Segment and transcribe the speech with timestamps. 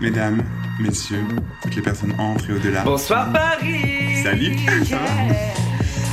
[0.00, 0.42] mesdames,
[0.78, 1.24] messieurs,
[1.62, 2.82] toutes les personnes entre et au-delà.
[2.82, 4.56] Bonsoir Paris Salut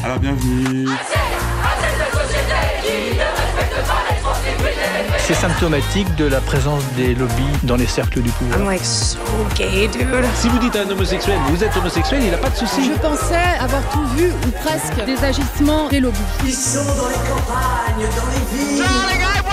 [0.03, 0.87] Alors bienvenue
[5.19, 8.59] C'est symptomatique de la présence des lobbies dans les cercles du pouvoir.
[8.59, 9.19] I'm like so
[9.55, 10.07] gay, dude.
[10.35, 12.85] Si vous dites à un homosexuel, vous êtes homosexuel, il n'a pas de souci.
[12.85, 16.17] Je pensais avoir tout vu, ou presque, des agissements des lobbies.
[16.45, 18.83] Ils sont dans les campagnes, dans les villes.
[18.85, 19.46] Si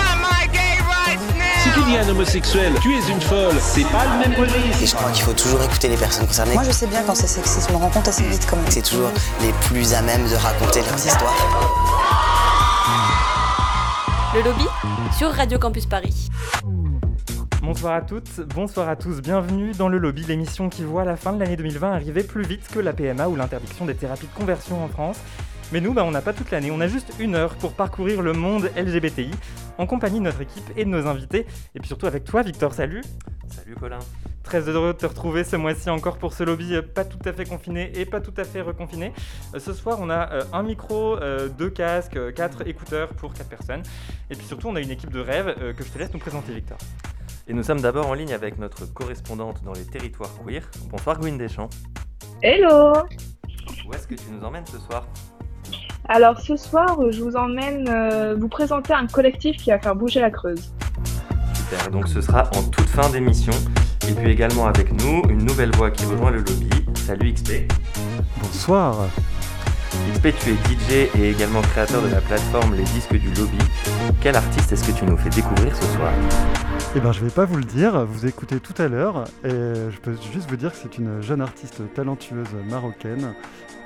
[1.84, 4.82] tu dis à un homosexuel, tu es une folle, c'est pas le même registre.
[4.82, 6.54] Et je crois qu'il faut toujours écouter les personnes concernées.
[6.54, 8.66] Moi, je sais bien quand c'est sexiste, je me rends compte assez vite quand même.
[8.68, 9.10] C'est toujours
[9.42, 11.34] les plus à même de raconter leurs histoires.
[14.34, 14.64] Le lobby
[15.16, 16.28] sur Radio Campus Paris.
[17.62, 21.32] Bonsoir à toutes, bonsoir à tous, bienvenue dans le lobby, l'émission qui voit la fin
[21.32, 24.84] de l'année 2020 arriver plus vite que la PMA ou l'interdiction des thérapies de conversion
[24.84, 25.16] en France.
[25.72, 28.22] Mais nous, bah, on n'a pas toute l'année, on a juste une heure pour parcourir
[28.22, 29.30] le monde LGBTI
[29.78, 31.46] en compagnie de notre équipe et de nos invités.
[31.74, 33.02] Et puis surtout avec toi, Victor, salut
[33.48, 33.98] Salut Colin
[34.42, 37.32] Très heureux de te retrouver ce mois-ci encore pour ce lobby euh, pas tout à
[37.32, 39.12] fait confiné et pas tout à fait reconfiné.
[39.54, 41.16] Euh, Ce soir, on a euh, un micro,
[41.58, 43.82] deux casques, quatre écouteurs pour quatre personnes.
[44.30, 46.52] Et puis surtout, on a une équipe de rêve que je te laisse nous présenter,
[46.52, 46.78] Victor.
[47.48, 50.62] Et nous sommes d'abord en ligne avec notre correspondante dans les territoires queer.
[50.90, 51.70] Bonsoir Gwyn Deschamps.
[52.42, 52.92] Hello
[53.86, 55.06] Où est-ce que tu nous emmènes ce soir?
[56.08, 60.20] Alors ce soir, je vous emmène euh, vous présenter un collectif qui va faire bouger
[60.20, 60.70] la Creuse.
[61.54, 63.52] Super, donc ce sera en toute fin d'émission.
[64.06, 66.68] Et puis également avec nous, une nouvelle voix qui rejoint le lobby.
[66.94, 67.72] Salut XP.
[68.42, 69.08] Bonsoir.
[70.12, 73.58] XP, tu es DJ et également créateur de la plateforme Les Disques du Lobby.
[74.20, 76.12] Quel artiste est-ce que tu nous fais découvrir ce soir?
[76.96, 79.98] Eh ben, je vais pas vous le dire, vous écoutez tout à l'heure, et je
[80.00, 83.34] peux juste vous dire que c'est une jeune artiste talentueuse marocaine,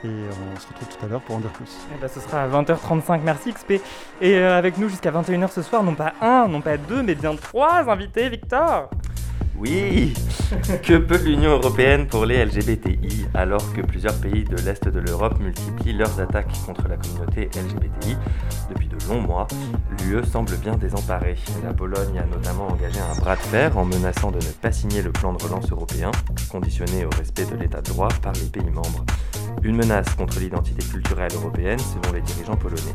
[0.04, 1.76] et on se retrouve tout à l'heure pour en dire plus.
[1.94, 3.72] Eh ben, ce sera à 20h35, merci XP.
[4.20, 7.14] Et euh, avec nous jusqu'à 21h ce soir, non pas un, non pas deux, mais
[7.14, 8.90] bien trois invités, Victor
[9.58, 10.14] Oui
[10.82, 15.38] Que peut l'Union Européenne pour les LGBTI alors que plusieurs pays de l'Est de l'Europe
[15.40, 18.16] multiplient leurs attaques contre la communauté LGBTI
[18.70, 19.46] Depuis de longs mois,
[19.98, 21.36] l'UE semble bien désemparée.
[21.64, 25.02] La Pologne a notamment engagé un bras de fer en menaçant de ne pas signer
[25.02, 26.10] le plan de relance européen,
[26.50, 29.04] conditionné au respect de l'état de droit par les pays membres.
[29.62, 32.94] Une menace contre l'identité culturelle européenne selon les dirigeants polonais.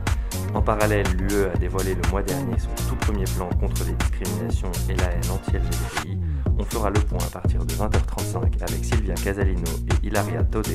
[0.53, 4.71] En parallèle, l'UE a dévoilé le mois dernier son tout premier plan contre les discriminations
[4.89, 6.17] et la haine anti-LGBTI.
[6.59, 9.63] On fera le point à partir de 20h35 avec Sylvia Casalino
[10.03, 10.67] et Ilaria Tode,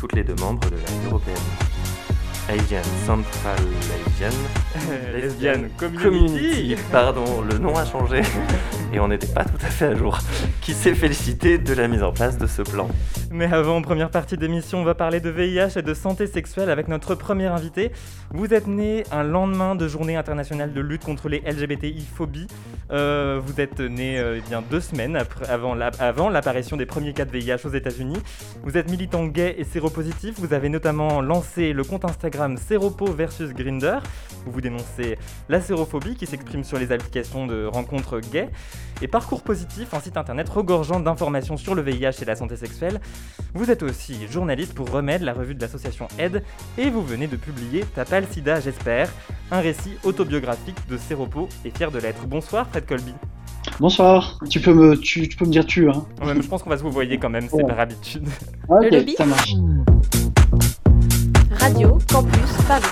[0.00, 1.36] toutes les deux membres de la Européenne
[2.48, 3.58] Asian Central
[4.06, 4.30] Asian
[5.12, 6.02] Lesbian Community.
[6.02, 6.76] Community.
[6.90, 8.22] Pardon, le nom a changé
[8.92, 10.18] et on n'était pas tout à fait à jour.
[10.60, 12.88] Qui s'est félicité de la mise en place de ce plan.
[13.30, 16.88] Mais avant, première partie d'émission, on va parler de VIH et de santé sexuelle avec
[16.88, 17.92] notre premier invité.
[18.30, 22.46] Vous êtes né un lendemain de journée internationale de lutte contre les LGBTI-phobies.
[22.90, 25.18] Euh, vous êtes né euh, eh bien deux semaines
[25.48, 28.18] avant l'apparition des premiers cas de VIH aux États-Unis.
[28.62, 30.38] Vous êtes militant gay et séropositif.
[30.38, 33.98] Vous avez notamment lancé le compte Instagram Séropo versus Grinder,
[34.46, 35.18] où vous dénoncez
[35.48, 38.48] la sérophobie qui s'exprime sur les applications de rencontres gays.
[39.00, 43.00] Et Parcours Positif, un site internet regorgeant d'informations sur le VIH et la santé sexuelle.
[43.54, 46.42] Vous êtes aussi journaliste pour Remède, la revue de l'association Aide,
[46.76, 49.08] et vous venez de publier Tapal Sida, j'espère,
[49.50, 52.26] un récit autobiographique de Séropo et fier de l'être.
[52.26, 53.14] Bonsoir Fred Colby.
[53.80, 56.62] Bonsoir, tu peux me, tu, tu peux me dire tu, hein Ouais, mais je pense
[56.62, 57.64] qu'on va se vous voyer quand même, c'est Ouais.
[57.66, 58.26] par habitude.
[58.68, 59.52] Ok, Le lobby ça marche.
[61.60, 62.82] Radio Campus Paris.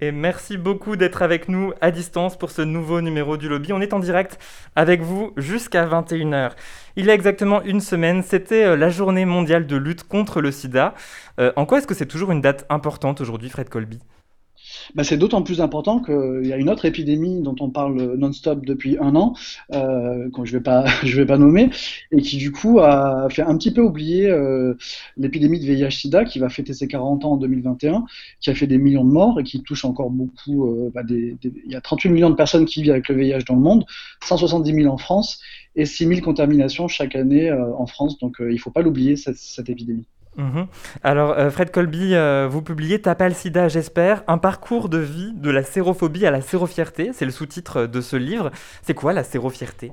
[0.00, 3.72] Et merci beaucoup d'être avec nous à distance pour ce nouveau numéro du lobby.
[3.72, 4.38] On est en direct
[4.76, 6.52] avec vous jusqu'à 21h.
[6.94, 10.52] Il y a exactement une semaine, c'était euh, la journée mondiale de lutte contre le
[10.52, 10.94] sida.
[11.40, 13.98] Euh, en quoi est-ce que c'est toujours une date importante aujourd'hui, Fred Colby?
[14.94, 18.64] Bah, c'est d'autant plus important qu'il y a une autre épidémie dont on parle non-stop
[18.64, 19.34] depuis un an,
[19.74, 20.62] euh, que je vais
[21.16, 21.70] vais pas nommer,
[22.12, 24.74] et qui du coup a fait un petit peu oublier euh,
[25.16, 28.04] l'épidémie de VIH/SIDA qui va fêter ses 40 ans en 2021,
[28.40, 30.66] qui a fait des millions de morts et qui touche encore beaucoup.
[30.66, 33.16] euh, bah, des, des- il y a 38 millions de personnes qui vivent avec le
[33.16, 33.84] VIH dans le monde,
[34.24, 35.40] 170 000 en France
[35.76, 38.18] et 6 000 contaminations chaque année euh, en France.
[38.18, 40.06] Donc euh, il faut pas l'oublier cette, cette épidémie.
[40.38, 40.68] Mhm.
[41.02, 45.50] Alors, euh, Fred Colby, euh, vous publiez Tapal Sida, j'espère, un parcours de vie de
[45.50, 47.10] la sérophobie à la sérofierté.
[47.12, 48.52] C'est le sous-titre de ce livre.
[48.82, 49.92] C'est quoi la sérofierté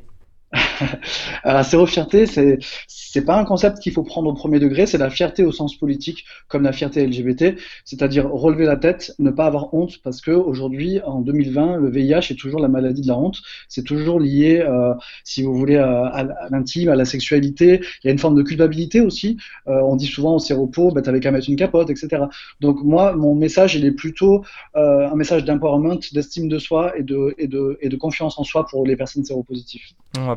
[1.43, 5.43] Alors, sérofierté, c'est pas un concept qu'il faut prendre au premier degré, c'est la fierté
[5.43, 7.55] au sens politique, comme la fierté LGBT,
[7.85, 12.31] c'est-à-dire relever la tête, ne pas avoir honte, parce que aujourd'hui, en 2020, le VIH
[12.31, 13.41] est toujours la maladie de la honte.
[13.69, 14.93] C'est toujours lié, euh,
[15.23, 17.81] si vous voulez, à, l'intime, à la sexualité.
[18.03, 19.37] Il y a une forme de culpabilité aussi.
[19.67, 22.23] Euh, on dit souvent au séropos, bah, t'avais qu'à mettre une capote, etc.
[22.59, 24.43] Donc moi, mon message, il est plutôt
[24.75, 29.23] euh, un message d'empowerment, d'estime de soi et de, confiance en soi pour les personnes
[29.23, 29.81] séropositives.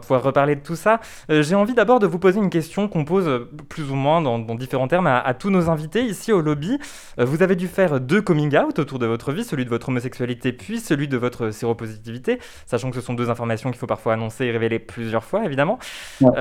[0.08, 1.00] Pouvoir reparler de tout ça.
[1.30, 4.22] Euh, j'ai envie d'abord de vous poser une question qu'on pose euh, plus ou moins
[4.22, 6.78] dans, différents termes à, tous nos invités ici au lobby.
[7.18, 9.90] Euh, vous avez dû faire deux coming out autour de votre vie, celui de votre
[9.90, 14.14] homosexualité puis celui de votre séropositivité, sachant que ce sont deux informations qu'il faut parfois
[14.14, 15.78] annoncer et révéler plusieurs fois évidemment.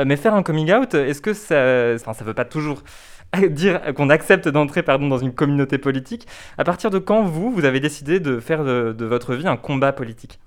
[0.05, 2.83] mais faire un coming out, est-ce que ça, enfin, ça veut pas toujours
[3.49, 6.25] dire qu'on accepte d'entrer pardon, dans une communauté politique.
[6.57, 9.91] À partir de quand vous, vous avez décidé de faire de votre vie un combat
[9.91, 10.39] politique?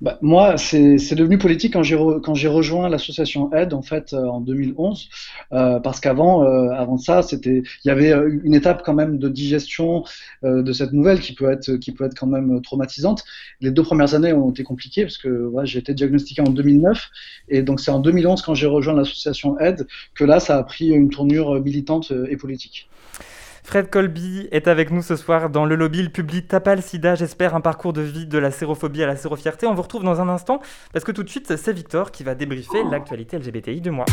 [0.00, 5.08] Bah, moi, c'est devenu politique quand j'ai rejoint l'association Aide en fait euh, en 2011,
[5.52, 8.12] euh, parce qu'avant euh, avant ça, c'était il y avait
[8.42, 10.04] une étape quand même de digestion
[10.42, 13.24] de cette nouvelle qui peut être qui peut être quand même traumatisante.
[13.60, 17.10] Les deux premières années ont été compliquées parce que j'ai été diagnostiqué en 2009
[17.48, 20.88] et donc c'est en 2011 quand j'ai rejoint l'association Aide que là ça a pris
[20.88, 22.88] une tournure militante et politique.
[23.66, 25.98] Fred Colby est avec nous ce soir dans le lobby.
[25.98, 29.66] Il publie Tapal Sida, j'espère, un parcours de vie de la sérophobie à la sérofierté.
[29.66, 30.60] On vous retrouve dans un instant
[30.92, 34.04] parce que tout de suite, c'est Victor qui va débriefer l'actualité LGBTI de moi.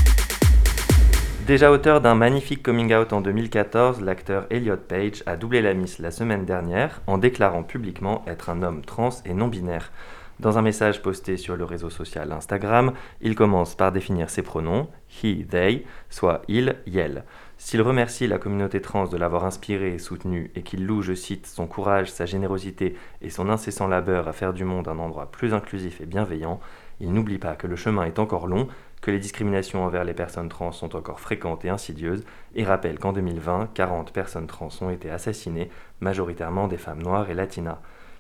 [1.46, 6.00] Déjà auteur d'un magnifique coming out en 2014, l'acteur Elliot Page a doublé la miss
[6.00, 9.92] la semaine dernière en déclarant publiquement être un homme trans et non binaire.
[10.40, 14.88] Dans un message posté sur le réseau social Instagram, il commence par définir ses pronoms,
[15.22, 17.26] he, they, soit il, yel.
[17.64, 21.46] S'il remercie la communauté trans de l'avoir inspiré et soutenu et qu'il loue, je cite,
[21.46, 25.54] son courage, sa générosité et son incessant labeur à faire du monde un endroit plus
[25.54, 26.60] inclusif et bienveillant,
[27.00, 28.68] il n'oublie pas que le chemin est encore long,
[29.00, 32.26] que les discriminations envers les personnes trans sont encore fréquentes et insidieuses,
[32.56, 35.70] et rappelle qu'en 2020, 40 personnes trans ont été assassinées,
[36.00, 37.78] majoritairement des femmes noires et latinas.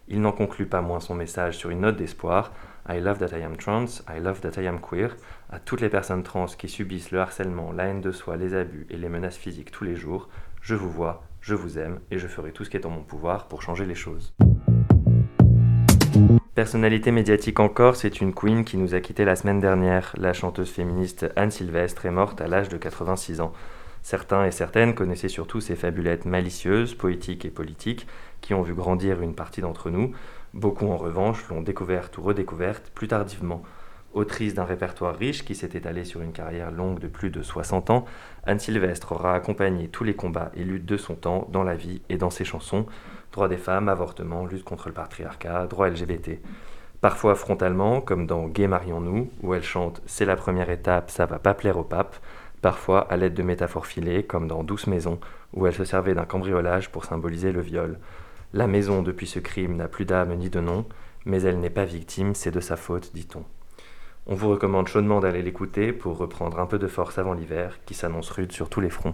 [0.08, 2.52] Il n'en conclut pas moins son message sur une note d'espoir,
[2.89, 5.16] I love that I am trans, I love that I am queer,
[5.51, 8.88] à toutes les personnes trans qui subissent le harcèlement, la haine de soi, les abus
[8.89, 10.30] et les menaces physiques tous les jours,
[10.62, 13.04] je vous vois, je vous aime et je ferai tout ce qui est en mon
[13.04, 14.33] pouvoir pour changer les choses.
[16.56, 20.13] Personnalité médiatique encore, c'est une queen qui nous a quitté la semaine dernière.
[20.18, 23.54] La chanteuse féministe Anne Sylvestre est morte à l'âge de 86 ans.
[24.04, 28.07] Certains et certaines connaissaient surtout ses fabulettes malicieuses, poétiques et politiques,
[28.42, 30.12] qui ont vu grandir une partie d'entre nous.
[30.53, 33.62] Beaucoup en revanche l'ont découverte ou redécouverte plus tardivement.
[34.13, 37.89] Autrice d'un répertoire riche qui s'est étalé sur une carrière longue de plus de 60
[37.89, 38.06] ans,
[38.45, 42.01] Anne Sylvestre aura accompagné tous les combats et luttes de son temps dans la vie
[42.09, 42.86] et dans ses chansons
[43.31, 46.39] droit des femmes, avortement, lutte contre le patriarcat, droit LGBT.
[47.00, 51.39] Parfois frontalement, comme dans Gay marions-nous, où elle chante C'est la première étape, ça va
[51.39, 52.15] pas plaire au pape,
[52.62, 55.19] parfois à l'aide de métaphores filées, comme dans Douce Maison,
[55.53, 57.98] où elle se servait d'un cambriolage pour symboliser le viol.
[58.53, 60.86] La maison, depuis ce crime, n'a plus d'âme ni de nom,
[61.24, 63.45] mais elle n'est pas victime, c'est de sa faute, dit-on.
[64.27, 67.94] On vous recommande chaudement d'aller l'écouter pour reprendre un peu de force avant l'hiver, qui
[67.94, 69.13] s'annonce rude sur tous les fronts.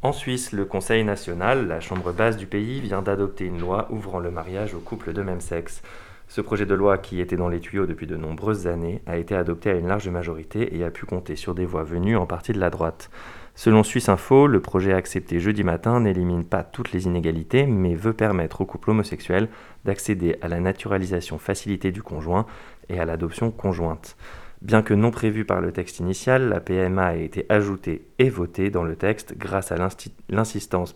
[0.00, 4.18] En Suisse, le Conseil national, la chambre basse du pays, vient d'adopter une loi ouvrant
[4.18, 5.82] le mariage aux couples de même sexe.
[6.28, 9.34] Ce projet de loi, qui était dans les tuyaux depuis de nombreuses années, a été
[9.34, 12.54] adopté à une large majorité et a pu compter sur des voix venues en partie
[12.54, 13.10] de la droite.
[13.58, 18.12] Selon Suisse Info, le projet accepté jeudi matin n'élimine pas toutes les inégalités, mais veut
[18.12, 19.48] permettre aux couples homosexuels
[19.84, 22.46] d'accéder à la naturalisation facilitée du conjoint
[22.88, 24.16] et à l'adoption conjointe.
[24.62, 28.70] Bien que non prévue par le texte initial, la PMA a été ajoutée et votée
[28.70, 29.88] dans le texte grâce à
[30.28, 30.94] l'insistance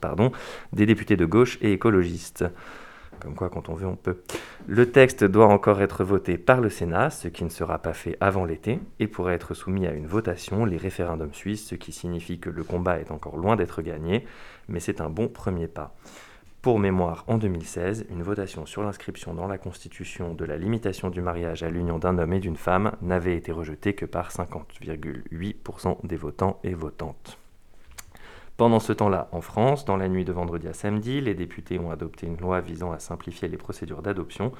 [0.72, 2.44] des députés de gauche et écologistes.
[3.22, 4.20] Comme quoi, quand on veut, on peut.
[4.66, 8.16] Le texte doit encore être voté par le Sénat, ce qui ne sera pas fait
[8.20, 12.40] avant l'été, et pourrait être soumis à une votation, les référendums suisses, ce qui signifie
[12.40, 14.26] que le combat est encore loin d'être gagné,
[14.68, 15.94] mais c'est un bon premier pas.
[16.62, 21.20] Pour mémoire, en 2016, une votation sur l'inscription dans la Constitution de la limitation du
[21.20, 26.16] mariage à l'union d'un homme et d'une femme n'avait été rejetée que par 50,8% des
[26.16, 27.38] votants et votantes.
[28.62, 31.90] Pendant ce temps-là, en France, dans la nuit de vendredi à samedi, les députés ont
[31.90, 34.52] adopté une loi visant à simplifier les procédures d'adoption.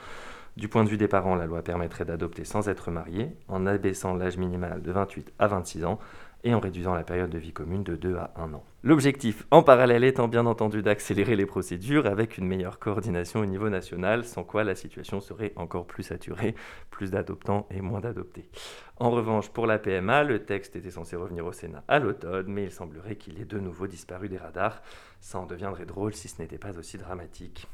[0.57, 4.15] Du point de vue des parents, la loi permettrait d'adopter sans être marié, en abaissant
[4.15, 6.01] l'âge minimal de 28 à 26 ans
[6.45, 8.65] et en réduisant la période de vie commune de 2 à 1 an.
[8.83, 13.69] L'objectif, en parallèle, étant bien entendu d'accélérer les procédures avec une meilleure coordination au niveau
[13.69, 16.55] national, sans quoi la situation serait encore plus saturée,
[16.91, 18.51] plus d'adoptants et moins d'adoptés.
[18.97, 22.65] En revanche, pour la PMA, le texte était censé revenir au Sénat à l'automne, mais
[22.65, 24.83] il semblerait qu'il ait de nouveau disparu des radars.
[25.21, 27.69] Ça en deviendrait drôle si ce n'était pas aussi dramatique.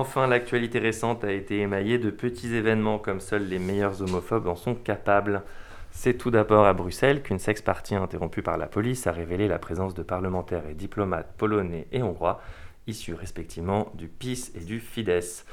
[0.00, 4.54] Enfin, l'actualité récente a été émaillée de petits événements comme seuls les meilleurs homophobes en
[4.54, 5.42] sont capables.
[5.90, 9.94] C'est tout d'abord à Bruxelles qu'une sex-party interrompue par la police a révélé la présence
[9.94, 12.40] de parlementaires et diplomates polonais et hongrois
[12.86, 15.44] issus respectivement du PIS et du Fidesz,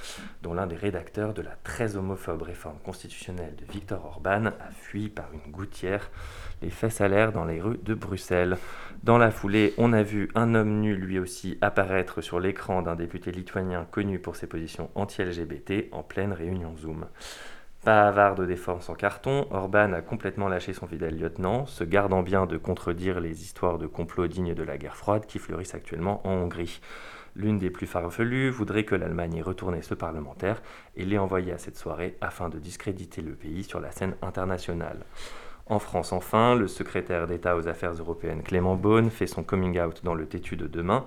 [0.41, 5.09] dont l'un des rédacteurs de la très homophobe réforme constitutionnelle de Viktor Orban a fui
[5.09, 6.09] par une gouttière
[6.61, 8.57] les fesses à l'air dans les rues de Bruxelles.
[9.05, 12.95] Dans la foulée, on a vu un homme nu lui aussi apparaître sur l'écran d'un
[12.95, 17.05] député lituanien connu pour ses positions anti-LGBT en pleine réunion Zoom.
[17.83, 22.23] Pas avare de défense en carton, Orban a complètement lâché son fidèle lieutenant, se gardant
[22.23, 26.27] bien de contredire les histoires de complots dignes de la guerre froide qui fleurissent actuellement
[26.27, 26.81] en Hongrie.
[27.35, 30.63] L'une des plus farfelues voudrait que l'Allemagne ait retourné ce parlementaire
[30.95, 35.05] et l'ait envoyé à cette soirée afin de discréditer le pays sur la scène internationale.
[35.67, 40.01] En France, enfin, le secrétaire d'État aux Affaires européennes Clément Beaune fait son coming out
[40.03, 41.05] dans le têtu de demain.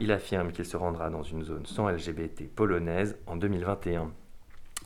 [0.00, 4.10] Il affirme qu'il se rendra dans une zone sans LGBT polonaise en 2021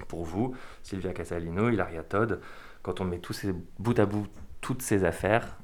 [0.09, 2.41] pour vous, Sylvia Casalino, Hilaria Todd,
[2.83, 3.47] quand on met tous
[3.79, 4.27] bout à bout
[4.61, 5.59] toutes ces affaires,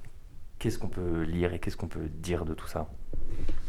[0.58, 2.88] qu'est-ce qu'on peut lire et qu'est-ce qu'on peut dire de tout ça?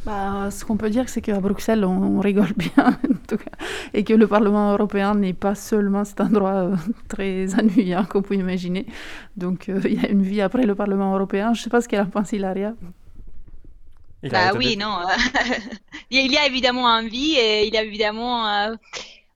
[0.05, 3.51] Bah, ce qu'on peut dire, c'est qu'à Bruxelles, on, rigole bien, en tout cas,
[3.93, 6.75] et que le Parlement européen n'est pas seulement cet endroit euh,
[7.09, 8.85] très ennuyant qu'on peut imaginer.
[9.35, 11.53] Donc, euh, il y a une vie après le Parlement européen.
[11.53, 12.73] Je ne sais pas ce qu'elle en pense, Hilaria.
[14.23, 14.99] Bah oui, non.
[16.09, 18.75] il y a évidemment envie et il y a évidemment euh,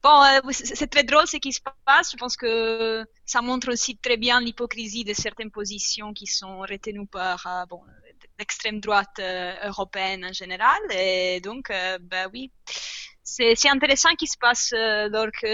[0.04, 2.12] Bon, euh, c'est très drôle ce qui se passe.
[2.12, 7.08] Je pense que ça montre aussi très bien l'hypocrisie de certaines positions qui sont retenues
[7.08, 7.80] par euh, bon,
[8.44, 10.82] l'extrême droite euh, européenne en général.
[10.92, 11.72] Et donc,
[12.12, 12.52] bah oui,
[13.24, 15.48] c'est intéressant qu'il se passe euh, lorsque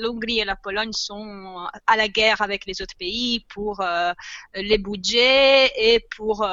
[0.00, 3.82] l'Hongrie et la Pologne sont à la guerre avec les autres pays pour
[4.54, 6.46] les budgets et pour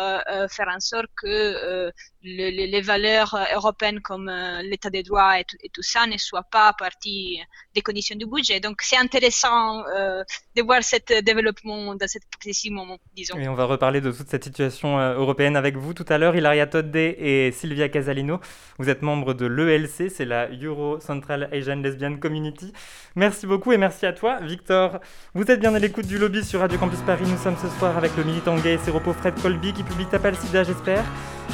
[0.49, 1.91] faire en sorte que
[2.27, 6.73] les valeurs euh, européennes comme euh, l'état des droits et, tout ça ne soient pas
[6.73, 7.39] partie
[7.77, 8.59] des conditions du budget.
[8.59, 10.23] Donc c'est intéressant euh,
[10.55, 13.37] de voir ce développement dans ce précis moment, disons.
[13.37, 14.89] Et on va reparler de toute cette situation
[15.23, 18.39] européenne avec vous tout à l'heure, Ilaria Todde et Silvia Casalino.
[18.79, 22.73] Vous êtes membre de l'ELC, c'est la Euro Central Asian Lesbian Community.
[23.15, 24.99] Merci beaucoup et merci à toi, Victor.
[25.35, 27.25] Vous êtes bien à l'écoute du lobby sur Radio Campus Paris.
[27.27, 30.35] Nous sommes ce soir avec le militant gay et séropo Fred Colby qui publie Tapal
[30.35, 31.05] Sida, j'espère,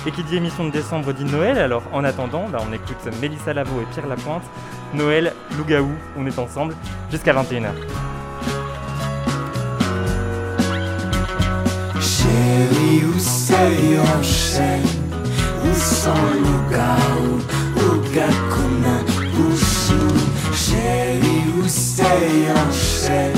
[0.06, 1.58] et qui dit émission de décembre dit Noël.
[1.58, 4.44] Alors en attendant, bah, on écoute Mélissa Lavo et Pierre Lapointe.
[4.94, 6.76] Noël, Lougaou, on est ensemble
[7.12, 7.72] jusqu'à 21h.
[12.02, 14.84] Chérie, où c'est chaîne
[15.64, 16.10] Où sont
[16.44, 17.40] Lougaou,
[17.78, 18.98] Lougakuna,
[19.34, 20.08] Bouchou
[20.54, 22.04] Chérie, où c'est
[22.72, 23.32] chaîne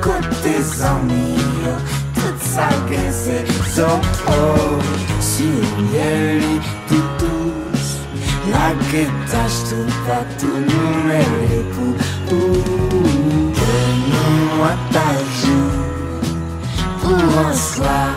[0.00, 1.38] Côté amis,
[2.14, 3.46] toute sa gueule c'est
[5.34, 6.54] Signori
[6.86, 7.88] tutus
[8.52, 11.94] La guettache tout à tout nous mêler pour
[13.58, 15.10] Donne-moi ta
[15.40, 15.74] joue
[17.02, 18.10] Pour un soir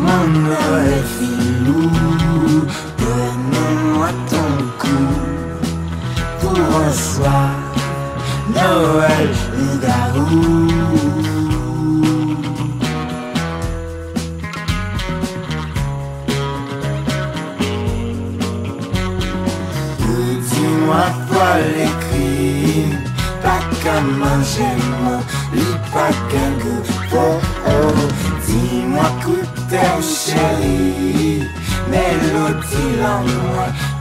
[0.00, 1.82] Mon Noël filou
[2.98, 4.98] Donne-moi ton cou
[6.40, 7.50] Pour un soir
[8.52, 10.95] Noël loup-garou moi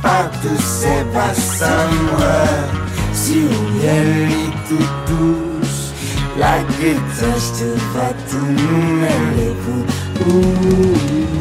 [0.01, 0.29] Pas
[0.59, 2.37] ces bassins moi
[3.13, 3.65] Si on
[4.27, 5.93] lit tout douce
[6.37, 9.53] La guitare te va tout nous mêler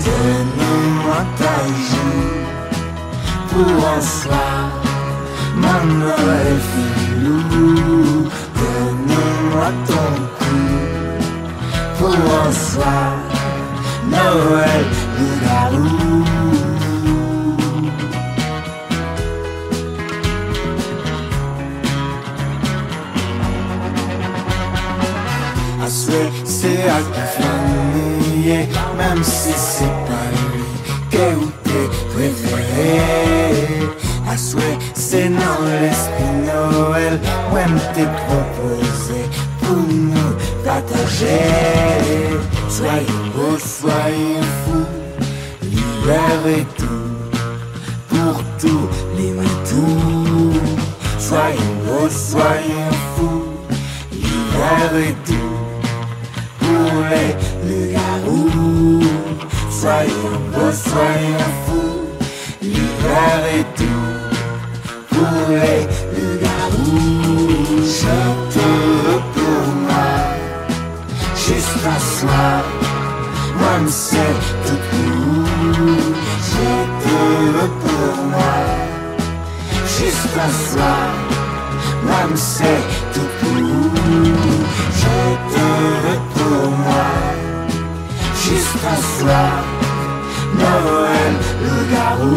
[0.04, 1.56] Donne-moi ta
[1.88, 2.34] joue
[3.50, 4.84] pour un soir
[5.86, 10.56] Noël filou, donne-moi ton cou
[11.98, 12.16] pour
[12.46, 13.16] un soir.
[14.10, 14.84] Noël
[15.18, 16.33] loup-garou.
[26.64, 27.00] C'est à
[27.36, 30.64] famille, même si c'est pas lui,
[31.10, 33.00] que ou t'es préféré.
[34.30, 37.20] À souhait, c'est dans l'esprit Noël
[37.54, 39.20] Même t'es proposé
[39.60, 40.32] pour nous
[40.64, 41.42] partager.
[42.68, 44.88] Soyez beaux, soyez fous
[45.62, 47.12] L'hiver est tout
[48.08, 50.60] Pour tous les matous
[51.18, 53.44] Soyez beaux, soyez fous
[54.10, 55.33] L'hiver est tout
[57.04, 57.92] Pour les
[58.24, 59.02] loups
[59.70, 60.10] Soyez
[60.52, 62.04] beaux, soyez fous
[62.62, 64.14] L'hiver est tout
[65.10, 65.82] pour les
[66.14, 67.82] loups-garous.
[67.84, 68.16] Je
[68.54, 68.66] te
[69.04, 70.12] veux pour moi,
[71.34, 72.62] juste un soir,
[73.60, 75.48] même c'est tout court.
[76.50, 76.66] Je
[77.04, 77.16] te
[77.54, 78.56] veux pour moi,
[79.98, 81.08] Juste un soir,
[82.04, 82.62] Je
[83.12, 83.20] te
[86.78, 87.04] moi
[90.58, 92.34] Noël, le garou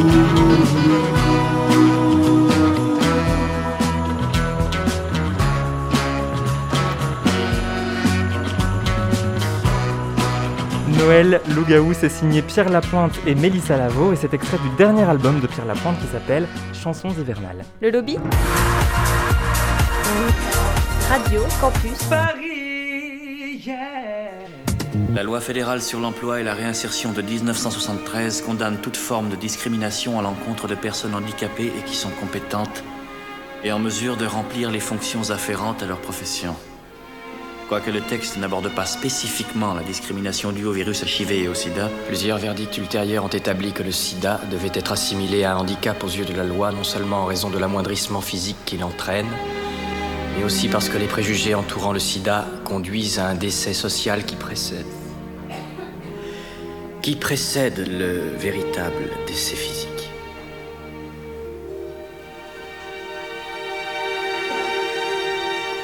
[10.98, 15.40] Noël Lougaou, c'est signé Pierre Lapointe et Mélissa Lavo et c'est extrait du dernier album
[15.40, 17.64] de Pierre Lapointe qui s'appelle Chansons hivernales.
[17.82, 18.18] Le lobby?
[21.10, 23.62] Radio Campus Paris
[25.14, 30.20] La loi fédérale sur l'emploi et la réinsertion de 1973 condamne toute forme de discrimination
[30.20, 32.84] à l'encontre de personnes handicapées et qui sont compétentes
[33.64, 36.54] et en mesure de remplir les fonctions afférentes à leur profession.
[37.70, 41.90] Quoique le texte n'aborde pas spécifiquement la discrimination due au virus HIV et au sida,
[42.08, 46.10] plusieurs verdicts ultérieurs ont établi que le sida devait être assimilé à un handicap aux
[46.10, 49.28] yeux de la loi, non seulement en raison de l'amoindrissement physique qu'il entraîne,
[50.38, 54.36] mais aussi parce que les préjugés entourant le sida conduisent à un décès social qui
[54.36, 54.86] précède.
[57.02, 60.10] qui précède le véritable décès physique.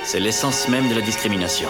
[0.04, 1.70] C'est l'essence même de la discrimination.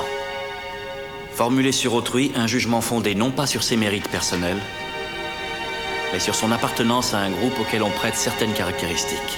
[1.33, 4.59] Formuler sur autrui un jugement fondé non pas sur ses mérites personnels,
[6.11, 9.37] mais sur son appartenance à un groupe auquel on prête certaines caractéristiques.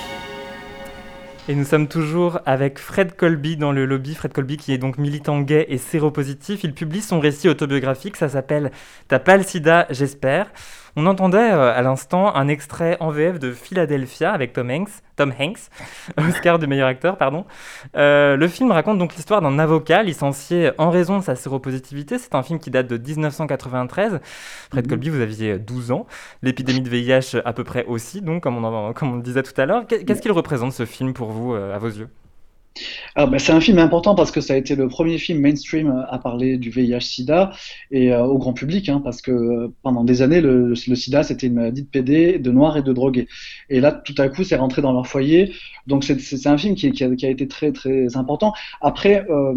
[1.48, 4.16] Et nous sommes toujours avec Fred Colby dans le lobby.
[4.16, 6.64] Fred Colby qui est donc militant gay et séropositif.
[6.64, 8.72] Il publie son récit autobiographique, ça s'appelle
[9.08, 10.48] T'as pas le sida, j'espère.
[10.98, 15.34] On entendait euh, à l'instant un extrait en VF de Philadelphia avec Tom Hanks, Tom
[15.38, 15.70] Hanks,
[16.18, 17.46] Oscar du meilleur acteur, pardon.
[17.98, 22.18] Euh, le film raconte donc l'histoire d'un avocat licencié en raison de sa séropositivité.
[22.18, 24.20] C'est un film qui date de 1993.
[24.72, 26.06] Fred Colby, vous aviez 12 ans.
[26.42, 29.60] L'épidémie de VIH à peu près aussi, donc comme on, comme on le disait tout
[29.60, 29.86] à l'heure.
[29.88, 32.10] Qu'est-ce qu'il représente ce film pour vous, euh, à vos yeux?
[33.16, 36.06] Alors, ben, c'est un film important parce que ça a été le premier film mainstream
[36.10, 37.52] à parler du VIH/SIDA
[37.92, 41.48] et euh, au grand public, hein, parce que euh, pendant des années, le, SIDA c'était
[41.48, 43.28] une maladie de PD, de noirs et de drogués.
[43.70, 45.54] Et là, tout à coup, c'est rentré dans leur foyer.
[45.88, 48.54] Donc, c'est un film qui, a, été très très important.
[48.82, 49.54] Après, euh,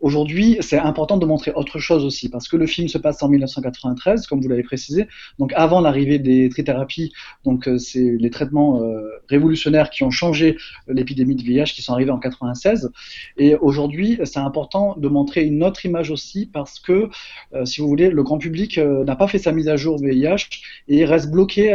[0.00, 3.28] Aujourd'hui, c'est important de montrer autre chose aussi, parce que le film se passe en
[3.28, 5.08] 1993, comme vous l'avez précisé,
[5.40, 7.12] donc avant l'arrivée des trithérapies,
[7.44, 10.56] donc euh, c'est les traitements euh, révolutionnaires qui ont changé
[10.86, 12.92] l'épidémie de VIH qui sont arrivés en 96.
[13.38, 17.08] Et aujourd'hui, c'est important de montrer une autre image aussi, parce que,
[17.54, 20.60] euh, si vous voulez, le grand public n'a pas fait sa mise à jour VIH
[20.86, 21.70] et reste bloqué,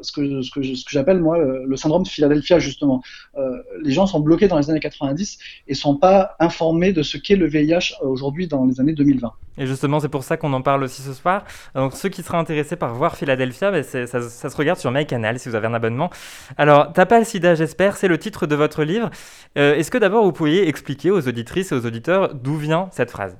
[0.00, 3.02] ce que, j'appelle moi le syndrome de Philadelphia justement.
[3.82, 7.36] les gens sont bloqués dans les années 90 et sont pas informés de ce qu'est
[7.36, 9.32] le VIH VIH aujourd'hui dans les années 2020.
[9.58, 11.44] Et justement, c'est pour ça qu'on en parle aussi ce soir.
[11.74, 15.38] Donc, ceux qui seraient intéressés par voir Philadelphia, ben, ça, ça, se regarde sur MyCanal
[15.38, 16.10] si vous avez un abonnement.
[16.56, 19.10] Alors, T'as pas le sida, j'espère, c'est le titre de votre livre.
[19.56, 23.10] Euh, Est-ce que d'abord vous pourriez expliquer aux auditrices et aux auditeurs d'où vient cette
[23.10, 23.36] phrase?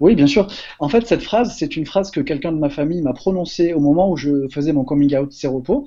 [0.00, 0.46] Oui, bien sûr.
[0.78, 3.80] En fait, cette phrase, c'est une phrase que quelqu'un de ma famille m'a prononcée au
[3.80, 5.86] moment où je faisais mon coming out séropo.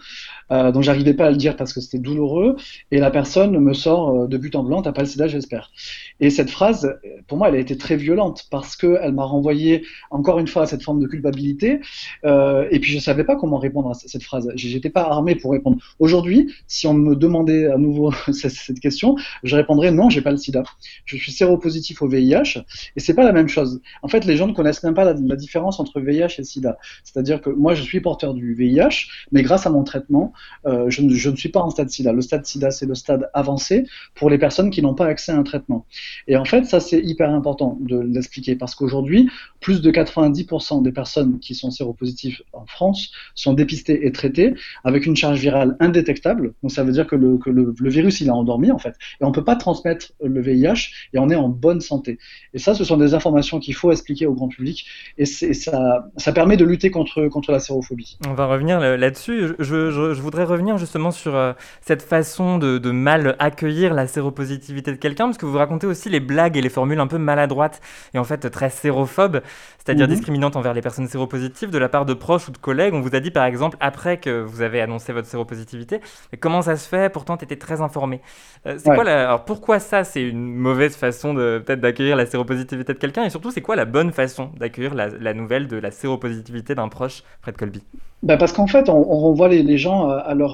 [0.52, 2.56] Euh, donc, j'arrivais pas à le dire parce que c'était douloureux.
[2.92, 5.72] Et la personne me sort euh, de but en blanc, t'as pas le sida, j'espère.
[6.20, 6.96] Et cette phrase,
[7.28, 10.66] pour moi, elle a été très violente parce qu'elle m'a renvoyé encore une fois à
[10.66, 11.80] cette forme de culpabilité.
[12.26, 14.52] Euh, et puis, je savais pas comment répondre à cette phrase.
[14.56, 15.78] J'étais pas armé pour répondre.
[16.00, 20.38] Aujourd'hui, si on me demandait à nouveau cette question, je répondrais non, j'ai pas le
[20.38, 20.64] sida.
[21.06, 22.60] Je suis séropositif au VIH
[22.96, 23.82] et c'est pas la même chose.
[24.02, 26.78] En fait, les gens ne connaissent même pas la, différence entre VIH et SIDA.
[27.04, 30.33] C'est-à-dire que moi, je suis porteur du VIH, mais grâce à mon traitement,
[30.66, 32.14] euh, je, ne, suis pas en stade SIDA.
[32.14, 35.38] Le stade SIDA, c'est le stade avancé pour les personnes qui n'ont pas accès à
[35.38, 35.86] un traitement.
[36.28, 40.92] Et en fait, ça, c'est hyper important de l'expliquer parce qu'aujourd'hui, plus de 90% des
[40.92, 46.54] personnes qui sont séropositives en France sont dépistées et traitées avec une charge virale indétectable.
[46.62, 48.96] Donc, ça veut dire que le, virus, il a endormi, en fait.
[49.22, 52.20] Et on ne peut pas transmettre le VIH et on est en bonne santé.
[52.54, 54.86] Et ça, ce sont des informations qu'il faut expliquer au grand public.
[55.18, 58.18] Et, ça, permet de lutter contre, la sérophobie.
[58.28, 59.54] On va revenir là-dessus.
[59.60, 64.92] Je, je, voudrais revenir justement sur euh, cette façon de, de, mal accueillir la séropositivité
[64.92, 67.82] de quelqu'un, parce que vous racontez aussi les blagues et les formules un peu maladroites
[68.14, 69.42] et en fait très sérophobes,
[69.84, 70.14] c'est-à-dire mm -hmm.
[70.16, 72.94] discriminantes envers les personnes séropositives de la part de proches ou de collègues.
[72.94, 76.00] On vous a dit par exemple, après que vous avez annoncé votre séropositivité,
[76.40, 77.12] comment ça se fait?
[77.12, 78.22] Pourtant, tu étais très informé.
[78.66, 78.96] Euh, c'est ouais.
[78.96, 79.28] quoi la...
[79.28, 83.24] Alors pourquoi ça, c'est une mauvaise façon de peut-être d'accueillir la séropositivité de quelqu'un?
[83.26, 86.88] Et surtout c'est quoi la bonne façon d'accueillir la, la, nouvelle de la séropositivité d'un
[86.88, 87.84] proche, Fred Colby?
[88.22, 90.54] Bah Parce qu'en fait, on, on renvoie les, les gens à leur,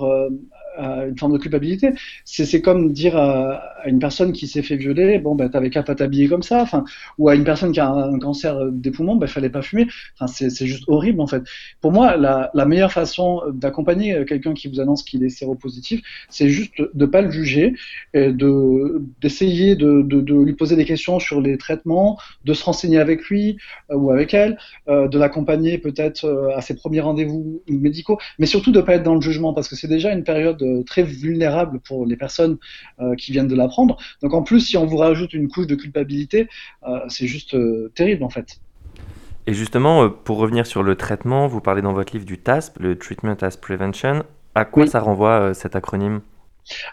[0.80, 1.94] une forme de culpabilité.
[2.26, 5.96] C'est comme dire à, une personne qui s'est fait violer, bon, ben, t'avais qu'à pas
[5.96, 6.65] t'habiller comme ça,
[7.18, 9.88] ou à une personne qui a un, cancer des poumons, ben, fallait pas fumer.
[10.20, 11.44] Enfin, c'est juste horrible, en fait.
[11.82, 16.74] Pour moi, la, meilleure façon d'accompagner quelqu'un qui vous annonce qu'il est séropositif, c'est juste
[16.94, 17.74] de pas le juger,
[18.13, 23.26] d'essayer de, de, de, lui poser des questions sur les traitements, de se renseigner avec
[23.26, 23.58] lui
[23.92, 28.46] euh, ou avec elle, euh, de l'accompagner peut-être euh, à ses premiers rendez-vous médicaux, mais
[28.46, 31.80] surtout de pas être dans le jugement parce que c'est déjà une période très vulnérable
[31.80, 32.58] pour les personnes
[33.18, 33.98] qui viennent de l'apprendre.
[34.22, 36.48] Donc en plus, si on vous rajoute une couche de culpabilité,
[37.08, 37.56] c'est juste
[37.96, 38.60] terrible en fait.
[39.48, 42.98] Et justement, pour revenir sur le traitement, vous parlez dans votre livre du TASP, le
[42.98, 44.24] Treatment as Prevention.
[44.56, 46.22] À quoi ça renvoie cet acronyme?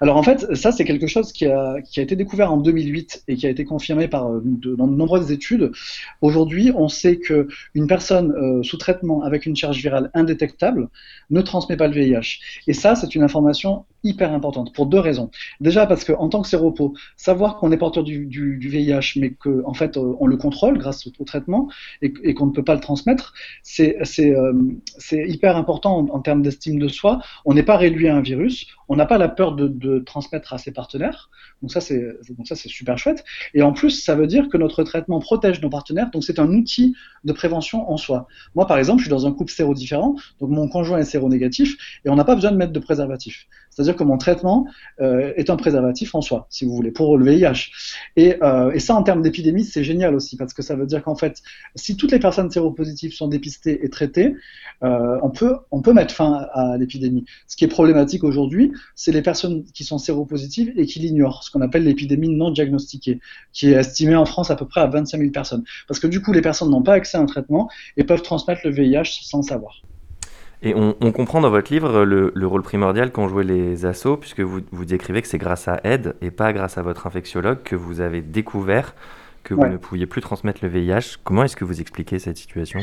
[0.00, 3.24] Alors en fait, ça c'est quelque chose qui a, qui a, été découvert en 2008
[3.28, 5.72] et qui a été confirmé par euh, de, dans de nombreuses études.
[6.20, 10.88] Aujourd'hui, on sait que une personne euh, sous traitement avec une charge virale indétectable
[11.30, 12.40] ne transmet pas le VIH.
[12.66, 15.30] Et ça, c'est une information hyper importante pour deux raisons.
[15.60, 19.62] Déjà parce qu'en tant que séropo, savoir qu'on est porteur du, du, VIH, mais qu'en
[19.64, 21.68] en fait euh, on le contrôle grâce au, traitement
[22.02, 24.52] et, et qu'on ne peut pas le transmettre, c'est euh,
[25.12, 27.20] hyper important en, en termes d'estime de soi.
[27.44, 30.58] On n'est pas réduit à un virus, on n'a pas la peur de, transmettre à
[30.58, 31.30] ses partenaires.
[31.62, 32.14] Donc ça c'est
[32.68, 33.24] super chouette.
[33.54, 36.10] Et en plus, ça veut dire que notre traitement protège nos partenaires.
[36.10, 38.26] Donc c'est un outil de prévention en soi.
[38.54, 42.10] Moi par exemple, je suis dans un couple sérodifferent, donc mon conjoint est séronégatif et
[42.10, 43.46] on n'a pas besoin de mettre de préservatif.
[43.70, 44.66] C'est-à-dire que mon traitement
[45.00, 47.70] euh, est un préservatif en soi, si vous voulez, pour le VIH.
[48.16, 51.02] Et, euh, et ça, en termes d'épidémie, c'est génial aussi, parce que ça veut dire
[51.02, 51.42] qu'en fait,
[51.74, 54.34] si toutes les personnes séropositives sont dépistées et traitées,
[54.82, 57.26] euh, on peut mettre fin à l'épidémie.
[57.46, 61.50] Ce qui est problématique aujourd'hui, c'est les personnes qui sont séropositives et qui l'ignorent, ce
[61.50, 63.20] qu'on appelle l'épidémie non diagnostiquée,
[63.52, 65.64] qui est estimée en France à peu près à 25 000 personnes.
[65.88, 68.62] Parce que du coup, les personnes n'ont pas accès à un traitement et peuvent transmettre
[68.64, 69.82] le VIH sans le savoir.
[70.62, 74.60] Et on, comprend dans votre livre le, rôle primordial qu'ont joué les assos, puisque vous,
[74.72, 78.00] vous décrivez que c'est grâce à Aide et pas grâce à votre infectiologue que vous
[78.00, 78.94] avez découvert
[79.46, 81.18] que vous ne pouviez plus transmettre le VIH.
[81.22, 82.80] Comment est-ce que vous expliquez cette situation?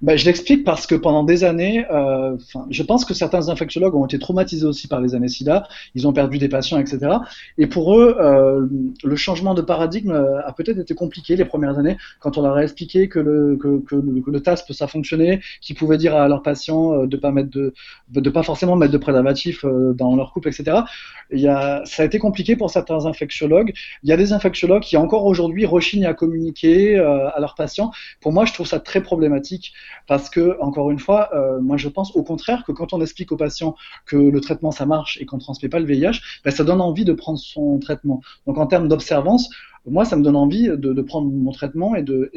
[0.00, 2.36] Ben, je l'explique parce que pendant des années, euh,
[2.70, 6.12] je pense que certains infectiologues ont été traumatisés aussi par les années SIDA, ils ont
[6.12, 7.16] perdu des patients, etc.
[7.56, 8.66] Et pour eux, euh,
[9.02, 12.54] le changement de paradigme euh, a peut-être été compliqué les premières années, quand on leur
[12.54, 16.42] a expliqué que le, que, que, le TASP, ça fonctionnait, qu'ils pouvaient dire à leurs
[16.42, 17.74] patients euh, de pas mettre de,
[18.12, 20.78] de pas forcément mettre de préservatif euh, dans leur couple, etc.
[21.32, 23.72] Il y a, ça a été compliqué pour certains infectiologues.
[24.04, 27.90] Il y a des infectiologues qui encore aujourd'hui rechignent à communiquer à leurs patients.
[28.20, 29.74] Pour moi, je trouve ça très problématique
[30.06, 33.32] parce que, encore une fois, euh, moi je pense au contraire que quand on explique
[33.32, 36.50] aux patients que le traitement ça marche et qu'on ne transmet pas le VIH, ben,
[36.50, 38.20] ça donne envie de prendre son traitement.
[38.46, 39.48] Donc en termes d'observance,
[39.90, 42.30] moi, ça me donne envie de, prendre mon traitement et de,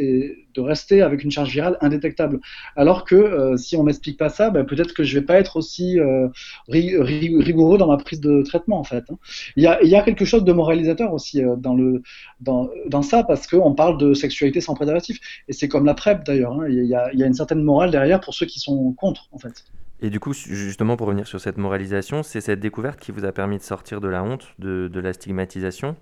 [0.58, 2.40] rester avec une charge virale indétectable.
[2.76, 5.58] Alors que euh, si on m'explique pas ça, ben, peut-être que je vais pas être
[5.58, 6.28] aussi euh,
[6.68, 9.04] rigoureux dans ma prise de traitement, en fait.
[9.10, 9.18] Hein.
[9.56, 12.04] Il, y a, quelque chose de moralisateur aussi dans, le,
[12.40, 15.20] dans, ça, parce qu'on parle de sexualité sans préservatif.
[15.48, 16.54] Et c'est comme la PrEP, d'ailleurs.
[16.54, 16.68] Hein.
[16.70, 19.66] Il, y a, une certaine morale derrière pour ceux qui sont contre, en fait.
[20.04, 23.32] Et du coup, justement, pour revenir sur cette moralisation, c'est cette découverte qui vous a
[23.32, 25.96] permis de sortir de la honte, de la stigmatisation?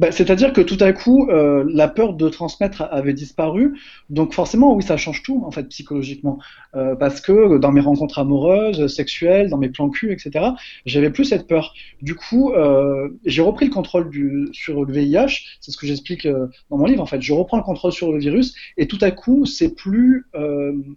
[0.00, 3.78] Bah, c'est-à-dire que tout à coup, euh, la peur de transmettre avait disparu.
[4.08, 6.38] Donc forcément, oui, ça change tout, en fait, psychologiquement.
[6.74, 10.52] Euh, parce que dans mes rencontres amoureuses, sexuelles, dans mes plans cul, etc.,
[10.86, 11.74] j'avais plus cette peur.
[12.00, 14.10] Du coup, euh, j'ai repris le contrôle
[14.52, 15.58] sur le VIH.
[15.60, 17.20] C'est ce que j'explique dans mon livre, en fait.
[17.20, 20.26] Je reprends le contrôle sur le virus et tout à coup, c'est plus,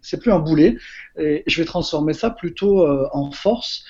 [0.02, 0.78] c'est plus un boulet.
[1.20, 3.84] Et je vais transformer ça plutôt en force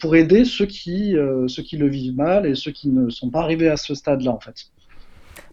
[0.00, 3.30] pour aider ceux qui, euh, ceux qui le vivent mal et ceux qui ne sont
[3.30, 4.66] pas arrivés à ce stade-là, en fait.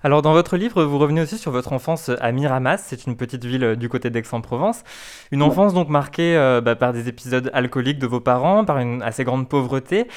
[0.03, 3.43] Alors dans votre livre, vous revenez aussi sur votre enfance à Miramas, c'est une petite
[3.45, 4.83] ville euh, du côté d'Aix-en-Provence.
[5.31, 9.01] Une enfance donc marquée euh, bah, par des épisodes alcooliques de vos parents, par une
[9.01, 10.07] assez grande pauvreté.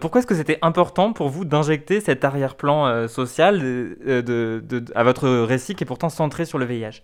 [0.00, 5.74] pourquoi est-ce que c'était important pour vous d'injecter cet arrière-plan social de, à votre récit
[5.74, 7.02] qui est pourtant centré sur le VIH?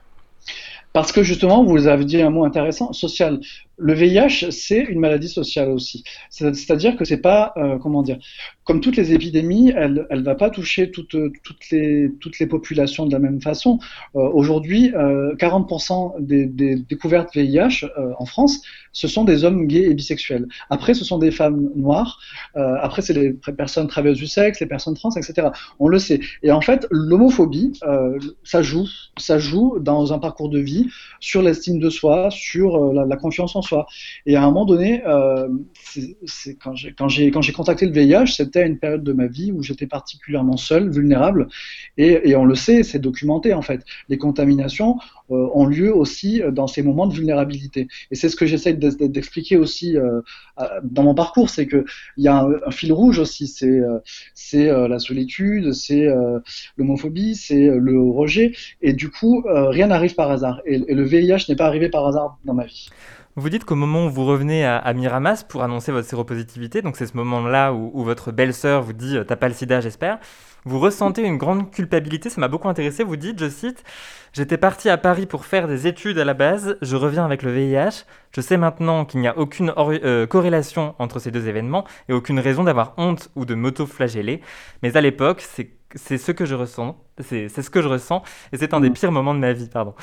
[0.94, 3.40] Parce que justement, vous avez dit un mot intéressant, social.
[3.78, 6.04] Le VIH, c'est une maladie sociale aussi.
[6.30, 8.18] C'est-à-dire que c'est pas, euh, comment dire,
[8.64, 11.14] comme toutes les épidémies, elle, elle va pas toucher toutes,
[11.70, 13.79] les populations de la même façon.
[14.16, 19.66] Euh, Aujourd'hui, euh, 40% des, des, découvertes VIH euh, en France, ce sont des hommes
[19.66, 20.46] gays et bisexuels.
[20.70, 22.18] Après, ce sont des femmes noires.
[22.57, 25.48] Euh, après, c'est les personnes travailleuses du sexe, les personnes trans, etc.
[25.79, 26.20] On le sait.
[26.42, 27.79] Et en fait, l'homophobie,
[28.44, 30.88] ça joue, ça joue dans un parcours de vie
[31.20, 33.87] sur l'estime de soi, sur la, confiance en soi.
[34.27, 35.48] Et à un moment donné, euh,
[36.24, 40.57] c'est quand j'ai contacté le VIH, c'était une période de ma vie où j'étais particulièrement
[40.57, 41.49] seul, vulnérable,
[41.97, 43.85] et, on le sait, c'est documenté en fait.
[44.09, 44.99] Les contaminations,
[45.31, 47.88] ont lieu aussi dans ces moments de vulnérabilité.
[48.11, 49.97] Et c'est ce que j'essaie d'expliquer aussi
[50.83, 51.85] dans mon parcours, c'est qu'il
[52.19, 56.07] y a un, fil rouge aussi, c'est la solitude, c'est
[56.77, 60.61] l'homophobie, c'est le rejet, et du coup, rien n'arrive par hasard.
[60.67, 62.90] Et le VIH n'est pas arrivé par hasard dans ma vie.
[63.37, 67.07] Vous dites qu'au moment où vous revenez à, Miramas pour annoncer votre séropositivité, donc c'est
[67.07, 70.18] ce moment-là où, votre belle-sœur vous dit euh, T'as pas le sida, j'espère.
[70.64, 73.03] Vous ressentez une grande culpabilité, ça m'a beaucoup intéressé.
[73.03, 73.83] Vous dites, je cite
[74.33, 77.51] J'étais parti à Paris pour faire des études à la base, je reviens avec le
[77.51, 78.05] VIH.
[78.33, 82.38] Je sais maintenant qu'il n'y a aucune euh, corrélation entre ces deux événements et aucune
[82.38, 84.42] raison d'avoir honte ou de m'auto-flageller.
[84.85, 86.96] Mais à l'époque, c'est c'est ce que je ressens.
[87.20, 88.94] C'est ce que je ressens et c'est un des mm.
[88.94, 89.68] pires moments de ma vie.
[89.68, 89.94] Pardon.